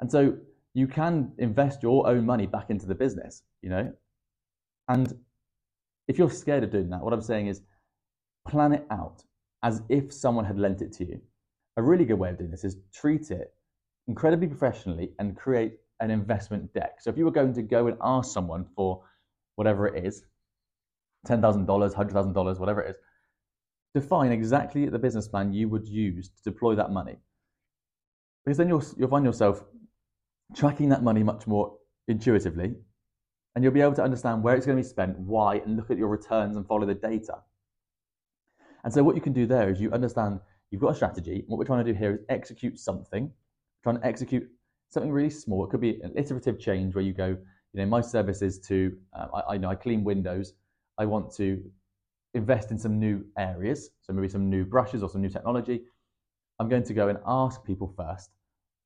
And 0.00 0.10
so 0.10 0.36
you 0.74 0.86
can 0.86 1.32
invest 1.38 1.82
your 1.82 2.06
own 2.06 2.24
money 2.24 2.46
back 2.46 2.70
into 2.70 2.86
the 2.86 2.94
business, 2.94 3.42
you 3.62 3.70
know. 3.70 3.92
And 4.88 5.12
if 6.08 6.18
you're 6.18 6.30
scared 6.30 6.64
of 6.64 6.70
doing 6.70 6.90
that, 6.90 7.02
what 7.02 7.12
I'm 7.12 7.22
saying 7.22 7.48
is 7.48 7.62
plan 8.48 8.72
it 8.72 8.86
out 8.90 9.22
as 9.62 9.82
if 9.88 10.12
someone 10.12 10.44
had 10.44 10.58
lent 10.58 10.82
it 10.82 10.92
to 10.94 11.04
you. 11.04 11.20
A 11.76 11.82
really 11.82 12.04
good 12.04 12.18
way 12.18 12.30
of 12.30 12.38
doing 12.38 12.50
this 12.50 12.64
is 12.64 12.76
treat 12.92 13.30
it 13.30 13.52
incredibly 14.08 14.48
professionally 14.48 15.12
and 15.18 15.36
create 15.36 15.74
an 16.00 16.10
investment 16.10 16.72
deck. 16.72 16.96
So 17.00 17.10
if 17.10 17.18
you 17.18 17.24
were 17.24 17.30
going 17.30 17.54
to 17.54 17.62
go 17.62 17.86
and 17.86 17.96
ask 18.02 18.32
someone 18.32 18.66
for 18.74 19.02
whatever 19.56 19.86
it 19.86 20.04
is, 20.04 20.24
$10,000, 21.26 21.66
$100,000, 21.66 22.58
whatever 22.58 22.80
it 22.80 22.90
is, 22.90 22.96
define 23.94 24.32
exactly 24.32 24.86
the 24.88 24.98
business 24.98 25.28
plan 25.28 25.52
you 25.52 25.68
would 25.68 25.86
use 25.86 26.28
to 26.28 26.42
deploy 26.42 26.74
that 26.74 26.90
money. 26.90 27.16
Because 28.44 28.56
then 28.56 28.68
you'll, 28.68 28.84
you'll 28.96 29.08
find 29.08 29.24
yourself 29.24 29.64
tracking 30.54 30.88
that 30.88 31.02
money 31.02 31.22
much 31.22 31.46
more 31.46 31.76
intuitively, 32.08 32.74
and 33.54 33.64
you'll 33.64 33.72
be 33.72 33.80
able 33.80 33.94
to 33.94 34.02
understand 34.02 34.42
where 34.42 34.54
it's 34.56 34.66
going 34.66 34.78
to 34.78 34.82
be 34.82 34.88
spent, 34.88 35.18
why, 35.18 35.56
and 35.56 35.76
look 35.76 35.90
at 35.90 35.98
your 35.98 36.08
returns 36.08 36.56
and 36.56 36.66
follow 36.66 36.86
the 36.86 36.94
data. 36.94 37.34
And 38.84 38.92
so 38.92 39.02
what 39.02 39.14
you 39.14 39.20
can 39.20 39.32
do 39.32 39.46
there 39.46 39.70
is 39.70 39.80
you 39.80 39.90
understand 39.92 40.40
you've 40.70 40.80
got 40.80 40.92
a 40.92 40.94
strategy. 40.94 41.44
What 41.46 41.58
we're 41.58 41.64
trying 41.64 41.84
to 41.84 41.92
do 41.92 41.98
here 41.98 42.14
is 42.14 42.20
execute 42.28 42.78
something, 42.78 43.30
trying 43.82 43.98
to 43.98 44.06
execute 44.06 44.48
something 44.88 45.12
really 45.12 45.30
small. 45.30 45.64
It 45.64 45.70
could 45.70 45.80
be 45.80 46.00
an 46.02 46.12
iterative 46.16 46.58
change 46.58 46.94
where 46.94 47.04
you 47.04 47.12
go, 47.12 47.26
you 47.72 47.80
know, 47.80 47.86
my 47.86 48.00
service 48.00 48.40
is 48.42 48.58
to, 48.60 48.96
uh, 49.12 49.26
I, 49.34 49.54
I 49.54 49.58
know 49.58 49.68
I 49.68 49.74
clean 49.74 50.02
windows. 50.02 50.54
I 50.98 51.06
want 51.06 51.32
to 51.36 51.62
invest 52.34 52.70
in 52.70 52.78
some 52.78 52.98
new 52.98 53.24
areas, 53.38 53.90
so 54.02 54.12
maybe 54.12 54.28
some 54.28 54.48
new 54.48 54.64
brushes 54.64 55.02
or 55.02 55.08
some 55.08 55.20
new 55.20 55.28
technology. 55.28 55.82
I'm 56.58 56.68
going 56.68 56.84
to 56.84 56.94
go 56.94 57.08
and 57.08 57.18
ask 57.26 57.64
people 57.64 57.92
first 57.96 58.30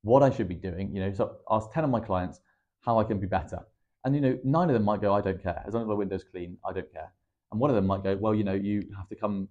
what 0.01 0.23
I 0.23 0.29
should 0.29 0.47
be 0.47 0.55
doing. 0.55 0.95
You 0.95 1.01
know, 1.01 1.13
so 1.13 1.37
ask 1.49 1.71
10 1.71 1.83
of 1.83 1.89
my 1.89 1.99
clients 1.99 2.39
how 2.81 2.99
I 2.99 3.03
can 3.03 3.19
be 3.19 3.27
better. 3.27 3.59
And 4.03 4.15
you 4.15 4.21
know, 4.21 4.37
nine 4.43 4.69
of 4.69 4.73
them 4.73 4.83
might 4.83 5.01
go, 5.01 5.13
I 5.13 5.21
don't 5.21 5.41
care. 5.41 5.63
As 5.67 5.73
long 5.73 5.83
as 5.83 5.87
my 5.87 5.93
window's 5.93 6.23
clean, 6.23 6.57
I 6.65 6.71
don't 6.71 6.91
care. 6.91 7.11
And 7.51 7.59
one 7.59 7.69
of 7.69 7.75
them 7.75 7.87
might 7.87 8.03
go, 8.03 8.15
well, 8.15 8.35
you 8.35 8.43
know, 8.43 8.53
you 8.53 8.83
have 8.95 9.09
to 9.09 9.15
come 9.15 9.49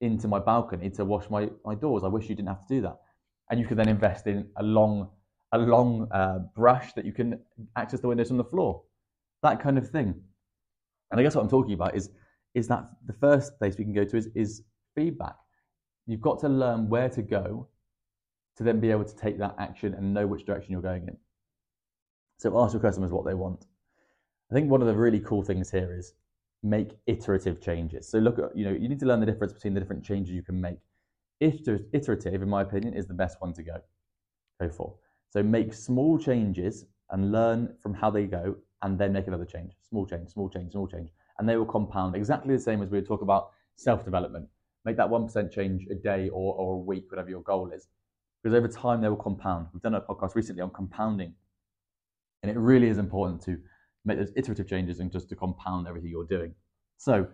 into 0.00 0.28
my 0.28 0.38
balcony 0.38 0.90
to 0.90 1.04
wash 1.04 1.28
my, 1.30 1.48
my 1.64 1.74
doors. 1.74 2.04
I 2.04 2.08
wish 2.08 2.28
you 2.28 2.34
didn't 2.34 2.48
have 2.48 2.66
to 2.66 2.74
do 2.74 2.80
that. 2.82 2.98
And 3.50 3.58
you 3.58 3.66
could 3.66 3.78
then 3.78 3.88
invest 3.88 4.26
in 4.26 4.48
a 4.56 4.62
long, 4.62 5.08
a 5.52 5.58
long 5.58 6.08
uh, 6.10 6.40
brush 6.54 6.92
that 6.94 7.04
you 7.04 7.12
can 7.12 7.40
access 7.76 8.00
the 8.00 8.08
windows 8.08 8.28
from 8.28 8.36
the 8.36 8.44
floor. 8.44 8.82
That 9.42 9.62
kind 9.62 9.78
of 9.78 9.88
thing. 9.88 10.14
And 11.10 11.20
I 11.20 11.22
guess 11.22 11.34
what 11.34 11.42
I'm 11.42 11.50
talking 11.50 11.74
about 11.74 11.96
is, 11.96 12.10
is 12.54 12.68
that 12.68 12.88
the 13.06 13.12
first 13.12 13.58
place 13.58 13.76
we 13.76 13.84
can 13.84 13.92
go 13.92 14.04
to 14.04 14.16
is, 14.16 14.28
is 14.34 14.62
feedback. 14.94 15.36
You've 16.06 16.20
got 16.20 16.38
to 16.40 16.48
learn 16.48 16.88
where 16.88 17.08
to 17.08 17.22
go 17.22 17.68
to 18.56 18.62
then 18.62 18.80
be 18.80 18.90
able 18.90 19.04
to 19.04 19.16
take 19.16 19.38
that 19.38 19.56
action 19.58 19.94
and 19.94 20.14
know 20.14 20.26
which 20.26 20.46
direction 20.46 20.72
you're 20.72 20.82
going 20.82 21.08
in. 21.08 21.16
So 22.38 22.60
ask 22.62 22.72
your 22.72 22.82
customers 22.82 23.10
what 23.10 23.24
they 23.24 23.34
want. 23.34 23.66
I 24.50 24.54
think 24.54 24.70
one 24.70 24.80
of 24.80 24.86
the 24.86 24.94
really 24.94 25.20
cool 25.20 25.42
things 25.42 25.70
here 25.70 25.92
is 25.96 26.14
make 26.62 26.92
iterative 27.06 27.60
changes. 27.60 28.08
So 28.08 28.18
look 28.18 28.38
at, 28.38 28.56
you 28.56 28.64
know, 28.64 28.72
you 28.72 28.88
need 28.88 29.00
to 29.00 29.06
learn 29.06 29.20
the 29.20 29.26
difference 29.26 29.52
between 29.52 29.74
the 29.74 29.80
different 29.80 30.04
changes 30.04 30.34
you 30.34 30.42
can 30.42 30.60
make. 30.60 30.78
Iterative, 31.40 32.42
in 32.42 32.48
my 32.48 32.62
opinion, 32.62 32.94
is 32.94 33.06
the 33.06 33.14
best 33.14 33.40
one 33.40 33.52
to 33.54 33.62
go, 33.62 33.76
go 34.60 34.68
for. 34.68 34.94
So 35.30 35.42
make 35.42 35.74
small 35.74 36.18
changes 36.18 36.86
and 37.10 37.32
learn 37.32 37.74
from 37.82 37.92
how 37.92 38.10
they 38.10 38.26
go 38.26 38.56
and 38.82 38.98
then 38.98 39.12
make 39.12 39.26
another 39.26 39.44
change. 39.44 39.72
Small 39.88 40.06
change, 40.06 40.30
small 40.30 40.48
change, 40.48 40.72
small 40.72 40.86
change. 40.86 41.10
And 41.38 41.48
they 41.48 41.56
will 41.56 41.66
compound 41.66 42.14
exactly 42.14 42.54
the 42.54 42.62
same 42.62 42.82
as 42.82 42.90
we 42.90 43.00
talk 43.00 43.22
about 43.22 43.50
self-development. 43.76 44.48
Make 44.84 44.96
that 44.96 45.08
1% 45.08 45.50
change 45.50 45.86
a 45.90 45.94
day 45.94 46.28
or, 46.28 46.54
or 46.54 46.74
a 46.74 46.78
week, 46.78 47.10
whatever 47.10 47.30
your 47.30 47.42
goal 47.42 47.70
is. 47.70 47.88
Because 48.42 48.56
over 48.56 48.68
time 48.68 49.00
they 49.00 49.08
will 49.08 49.16
compound. 49.16 49.68
We've 49.72 49.82
done 49.82 49.94
a 49.94 50.00
podcast 50.00 50.34
recently 50.34 50.62
on 50.62 50.70
compounding. 50.70 51.34
And 52.42 52.50
it 52.50 52.58
really 52.58 52.88
is 52.88 52.98
important 52.98 53.40
to 53.42 53.58
make 54.04 54.18
those 54.18 54.32
iterative 54.36 54.68
changes 54.68 55.00
and 55.00 55.10
just 55.10 55.28
to 55.30 55.36
compound 55.36 55.88
everything 55.88 56.10
you're 56.10 56.26
doing. 56.26 56.54
So 56.98 57.26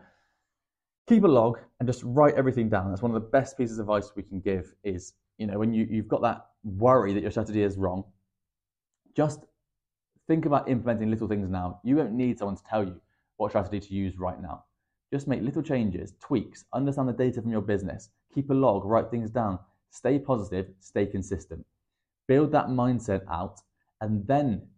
keep 1.08 1.24
a 1.24 1.28
log 1.28 1.58
and 1.80 1.88
just 1.88 2.02
write 2.04 2.34
everything 2.34 2.68
down. 2.68 2.88
That's 2.88 3.02
one 3.02 3.14
of 3.14 3.20
the 3.20 3.28
best 3.28 3.58
pieces 3.58 3.78
of 3.78 3.86
advice 3.86 4.12
we 4.14 4.22
can 4.22 4.40
give 4.40 4.72
is, 4.84 5.14
you 5.38 5.48
know, 5.48 5.58
when 5.58 5.74
you, 5.74 5.86
you've 5.90 6.06
got 6.06 6.22
that 6.22 6.46
worry 6.62 7.12
that 7.12 7.22
your 7.22 7.32
strategy 7.32 7.62
is 7.62 7.76
wrong, 7.76 8.04
just 9.16 9.40
think 10.28 10.46
about 10.46 10.68
implementing 10.68 11.10
little 11.10 11.26
things 11.26 11.50
now. 11.50 11.80
You 11.82 11.96
don't 11.96 12.12
need 12.12 12.38
someone 12.38 12.56
to 12.56 12.62
tell 12.70 12.84
you 12.84 13.00
what 13.40 13.53
strategy 13.53 13.81
to 13.81 13.94
use 13.94 14.18
right 14.18 14.40
now. 14.40 14.64
Just 15.12 15.26
make 15.26 15.42
little 15.42 15.62
changes, 15.62 16.12
tweaks, 16.20 16.66
understand 16.74 17.09
the 17.09 17.12
data 17.12 17.40
from 17.40 17.50
your 17.50 17.62
business, 17.62 18.11
keep 18.33 18.50
a 18.50 18.55
log, 18.55 18.85
write 18.85 19.11
things 19.11 19.31
down, 19.31 19.59
stay 19.90 20.18
positive, 20.18 20.66
stay 20.79 21.07
consistent. 21.07 21.64
Build 22.29 22.53
that 22.53 22.66
mindset 22.66 23.22
out, 23.31 23.61
and 24.03 24.26
then 24.26 24.68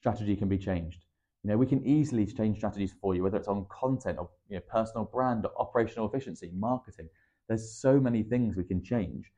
strategy 0.00 0.34
can 0.34 0.48
be 0.48 0.58
changed. 0.58 1.04
You 1.44 1.50
know, 1.50 1.58
we 1.58 1.66
can 1.66 1.86
easily 1.86 2.26
change 2.26 2.56
strategies 2.56 2.94
for 3.00 3.14
you, 3.14 3.22
whether 3.22 3.36
it's 3.36 3.48
on 3.48 3.66
content 3.68 4.18
or 4.18 4.30
you 4.48 4.56
know, 4.56 4.62
personal 4.68 5.04
brand 5.04 5.44
or 5.44 5.52
operational 5.60 6.08
efficiency, 6.08 6.50
marketing. 6.54 7.08
There's 7.48 7.70
so 7.70 8.00
many 8.00 8.22
things 8.24 8.56
we 8.56 8.64
can 8.64 8.82
change. 8.82 9.30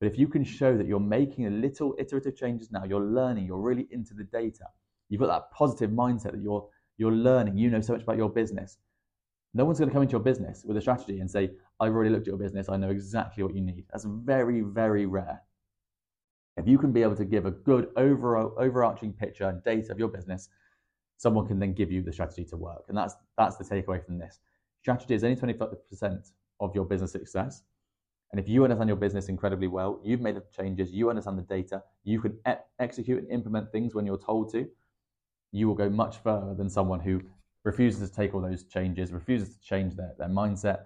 But 0.00 0.08
if 0.08 0.18
you 0.18 0.28
can 0.28 0.44
show 0.44 0.76
that 0.76 0.86
you're 0.86 1.00
making 1.00 1.46
a 1.46 1.50
little 1.50 1.94
iterative 1.98 2.36
changes 2.36 2.70
now, 2.70 2.84
you're 2.84 3.00
learning, 3.00 3.46
you're 3.46 3.56
really 3.60 3.86
into 3.90 4.12
the 4.12 4.24
data, 4.24 4.66
you've 5.08 5.20
got 5.20 5.28
that 5.28 5.50
positive 5.52 5.90
mindset 5.90 6.32
that 6.32 6.42
you're 6.42 6.68
you're 6.98 7.12
learning, 7.12 7.56
you 7.56 7.70
know 7.70 7.80
so 7.80 7.92
much 7.92 8.02
about 8.02 8.16
your 8.16 8.30
business. 8.30 8.78
No 9.54 9.64
one's 9.64 9.78
going 9.78 9.88
to 9.88 9.92
come 9.92 10.02
into 10.02 10.12
your 10.12 10.20
business 10.20 10.64
with 10.66 10.76
a 10.76 10.80
strategy 10.80 11.20
and 11.20 11.30
say, 11.30 11.50
I've 11.80 11.92
already 11.92 12.10
looked 12.10 12.22
at 12.22 12.32
your 12.32 12.38
business, 12.38 12.68
I 12.68 12.76
know 12.76 12.90
exactly 12.90 13.42
what 13.42 13.54
you 13.54 13.62
need. 13.62 13.84
That's 13.90 14.04
very, 14.04 14.60
very 14.60 15.06
rare. 15.06 15.42
If 16.56 16.66
you 16.66 16.78
can 16.78 16.92
be 16.92 17.02
able 17.02 17.16
to 17.16 17.24
give 17.24 17.46
a 17.46 17.50
good 17.50 17.88
overarching 17.96 19.12
picture 19.12 19.48
and 19.48 19.62
data 19.62 19.92
of 19.92 19.98
your 19.98 20.08
business, 20.08 20.48
someone 21.18 21.46
can 21.46 21.58
then 21.58 21.74
give 21.74 21.90
you 21.90 22.02
the 22.02 22.12
strategy 22.12 22.44
to 22.46 22.56
work. 22.56 22.84
And 22.88 22.96
that's 22.96 23.14
that's 23.36 23.56
the 23.56 23.64
takeaway 23.64 24.04
from 24.04 24.18
this. 24.18 24.40
Strategy 24.80 25.14
is 25.14 25.24
only 25.24 25.36
25% 25.36 26.30
of 26.60 26.74
your 26.74 26.84
business 26.84 27.12
success. 27.12 27.62
And 28.32 28.40
if 28.40 28.48
you 28.48 28.64
understand 28.64 28.88
your 28.88 28.96
business 28.96 29.28
incredibly 29.28 29.68
well, 29.68 30.00
you've 30.04 30.20
made 30.20 30.36
the 30.36 30.42
changes, 30.54 30.92
you 30.92 31.10
understand 31.10 31.38
the 31.38 31.42
data, 31.42 31.82
you 32.04 32.20
can 32.20 32.38
e- 32.48 32.52
execute 32.78 33.18
and 33.22 33.30
implement 33.30 33.70
things 33.70 33.94
when 33.94 34.04
you're 34.04 34.18
told 34.18 34.50
to, 34.52 34.66
you 35.56 35.68
will 35.68 35.74
go 35.74 35.88
much 35.88 36.18
further 36.18 36.54
than 36.54 36.68
someone 36.68 37.00
who 37.00 37.20
refuses 37.64 38.08
to 38.08 38.14
take 38.14 38.34
all 38.34 38.40
those 38.40 38.64
changes, 38.64 39.12
refuses 39.12 39.56
to 39.56 39.60
change 39.60 39.96
their, 39.96 40.12
their 40.18 40.28
mindset, 40.28 40.80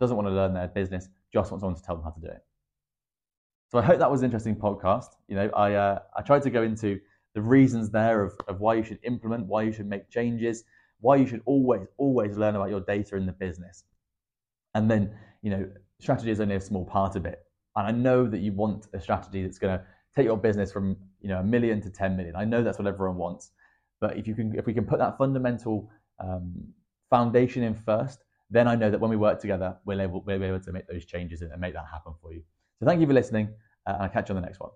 doesn't 0.00 0.16
want 0.16 0.26
to 0.26 0.32
learn 0.32 0.52
their 0.54 0.68
business, 0.68 1.08
just 1.32 1.50
wants 1.50 1.62
someone 1.62 1.76
to 1.76 1.82
tell 1.82 1.96
them 1.96 2.04
how 2.04 2.10
to 2.10 2.20
do 2.20 2.26
it. 2.26 2.44
So 3.70 3.78
I 3.78 3.82
hope 3.82 3.98
that 3.98 4.10
was 4.10 4.20
an 4.20 4.26
interesting 4.26 4.56
podcast. 4.56 5.16
You 5.28 5.36
know, 5.36 5.50
I 5.50 5.74
uh, 5.74 5.98
I 6.16 6.22
tried 6.22 6.42
to 6.42 6.50
go 6.50 6.62
into 6.62 7.00
the 7.34 7.42
reasons 7.42 7.90
there 7.90 8.22
of, 8.22 8.34
of 8.48 8.60
why 8.60 8.74
you 8.74 8.84
should 8.84 9.00
implement, 9.02 9.46
why 9.46 9.62
you 9.62 9.72
should 9.72 9.88
make 9.88 10.08
changes, 10.08 10.64
why 11.00 11.16
you 11.16 11.26
should 11.26 11.42
always, 11.44 11.86
always 11.98 12.36
learn 12.36 12.54
about 12.54 12.70
your 12.70 12.80
data 12.80 13.16
in 13.16 13.26
the 13.26 13.32
business. 13.32 13.84
And 14.74 14.90
then, 14.90 15.14
you 15.42 15.50
know, 15.50 15.68
strategy 16.00 16.30
is 16.30 16.40
only 16.40 16.56
a 16.56 16.60
small 16.60 16.84
part 16.84 17.16
of 17.16 17.26
it. 17.26 17.40
And 17.76 17.86
I 17.86 17.90
know 17.90 18.26
that 18.26 18.38
you 18.38 18.52
want 18.52 18.86
a 18.94 19.00
strategy 19.00 19.42
that's 19.42 19.58
going 19.58 19.76
to 19.76 19.84
take 20.14 20.24
your 20.26 20.36
business 20.36 20.72
from, 20.72 20.96
you 21.20 21.28
know, 21.28 21.40
a 21.40 21.44
million 21.44 21.80
to 21.82 21.90
10 21.90 22.16
million. 22.16 22.36
I 22.36 22.44
know 22.44 22.62
that's 22.62 22.78
what 22.78 22.86
everyone 22.86 23.16
wants. 23.16 23.50
But 24.00 24.16
if 24.16 24.26
you 24.26 24.34
can, 24.34 24.54
if 24.56 24.66
we 24.66 24.74
can 24.74 24.84
put 24.84 24.98
that 24.98 25.16
fundamental 25.16 25.90
um, 26.18 26.52
foundation 27.10 27.62
in 27.62 27.74
first, 27.74 28.20
then 28.50 28.68
I 28.68 28.74
know 28.74 28.90
that 28.90 29.00
when 29.00 29.10
we 29.10 29.16
work 29.16 29.40
together, 29.40 29.76
we'll, 29.84 30.00
able, 30.00 30.22
we'll 30.26 30.38
be 30.38 30.46
able 30.46 30.60
to 30.60 30.72
make 30.72 30.86
those 30.86 31.04
changes 31.04 31.42
and 31.42 31.58
make 31.60 31.74
that 31.74 31.86
happen 31.90 32.12
for 32.20 32.32
you. 32.32 32.42
So 32.78 32.86
thank 32.86 33.00
you 33.00 33.06
for 33.06 33.12
listening, 33.12 33.48
uh, 33.86 33.92
and 33.94 34.02
I'll 34.02 34.08
catch 34.08 34.28
you 34.28 34.36
on 34.36 34.42
the 34.42 34.46
next 34.46 34.60
one. 34.60 34.70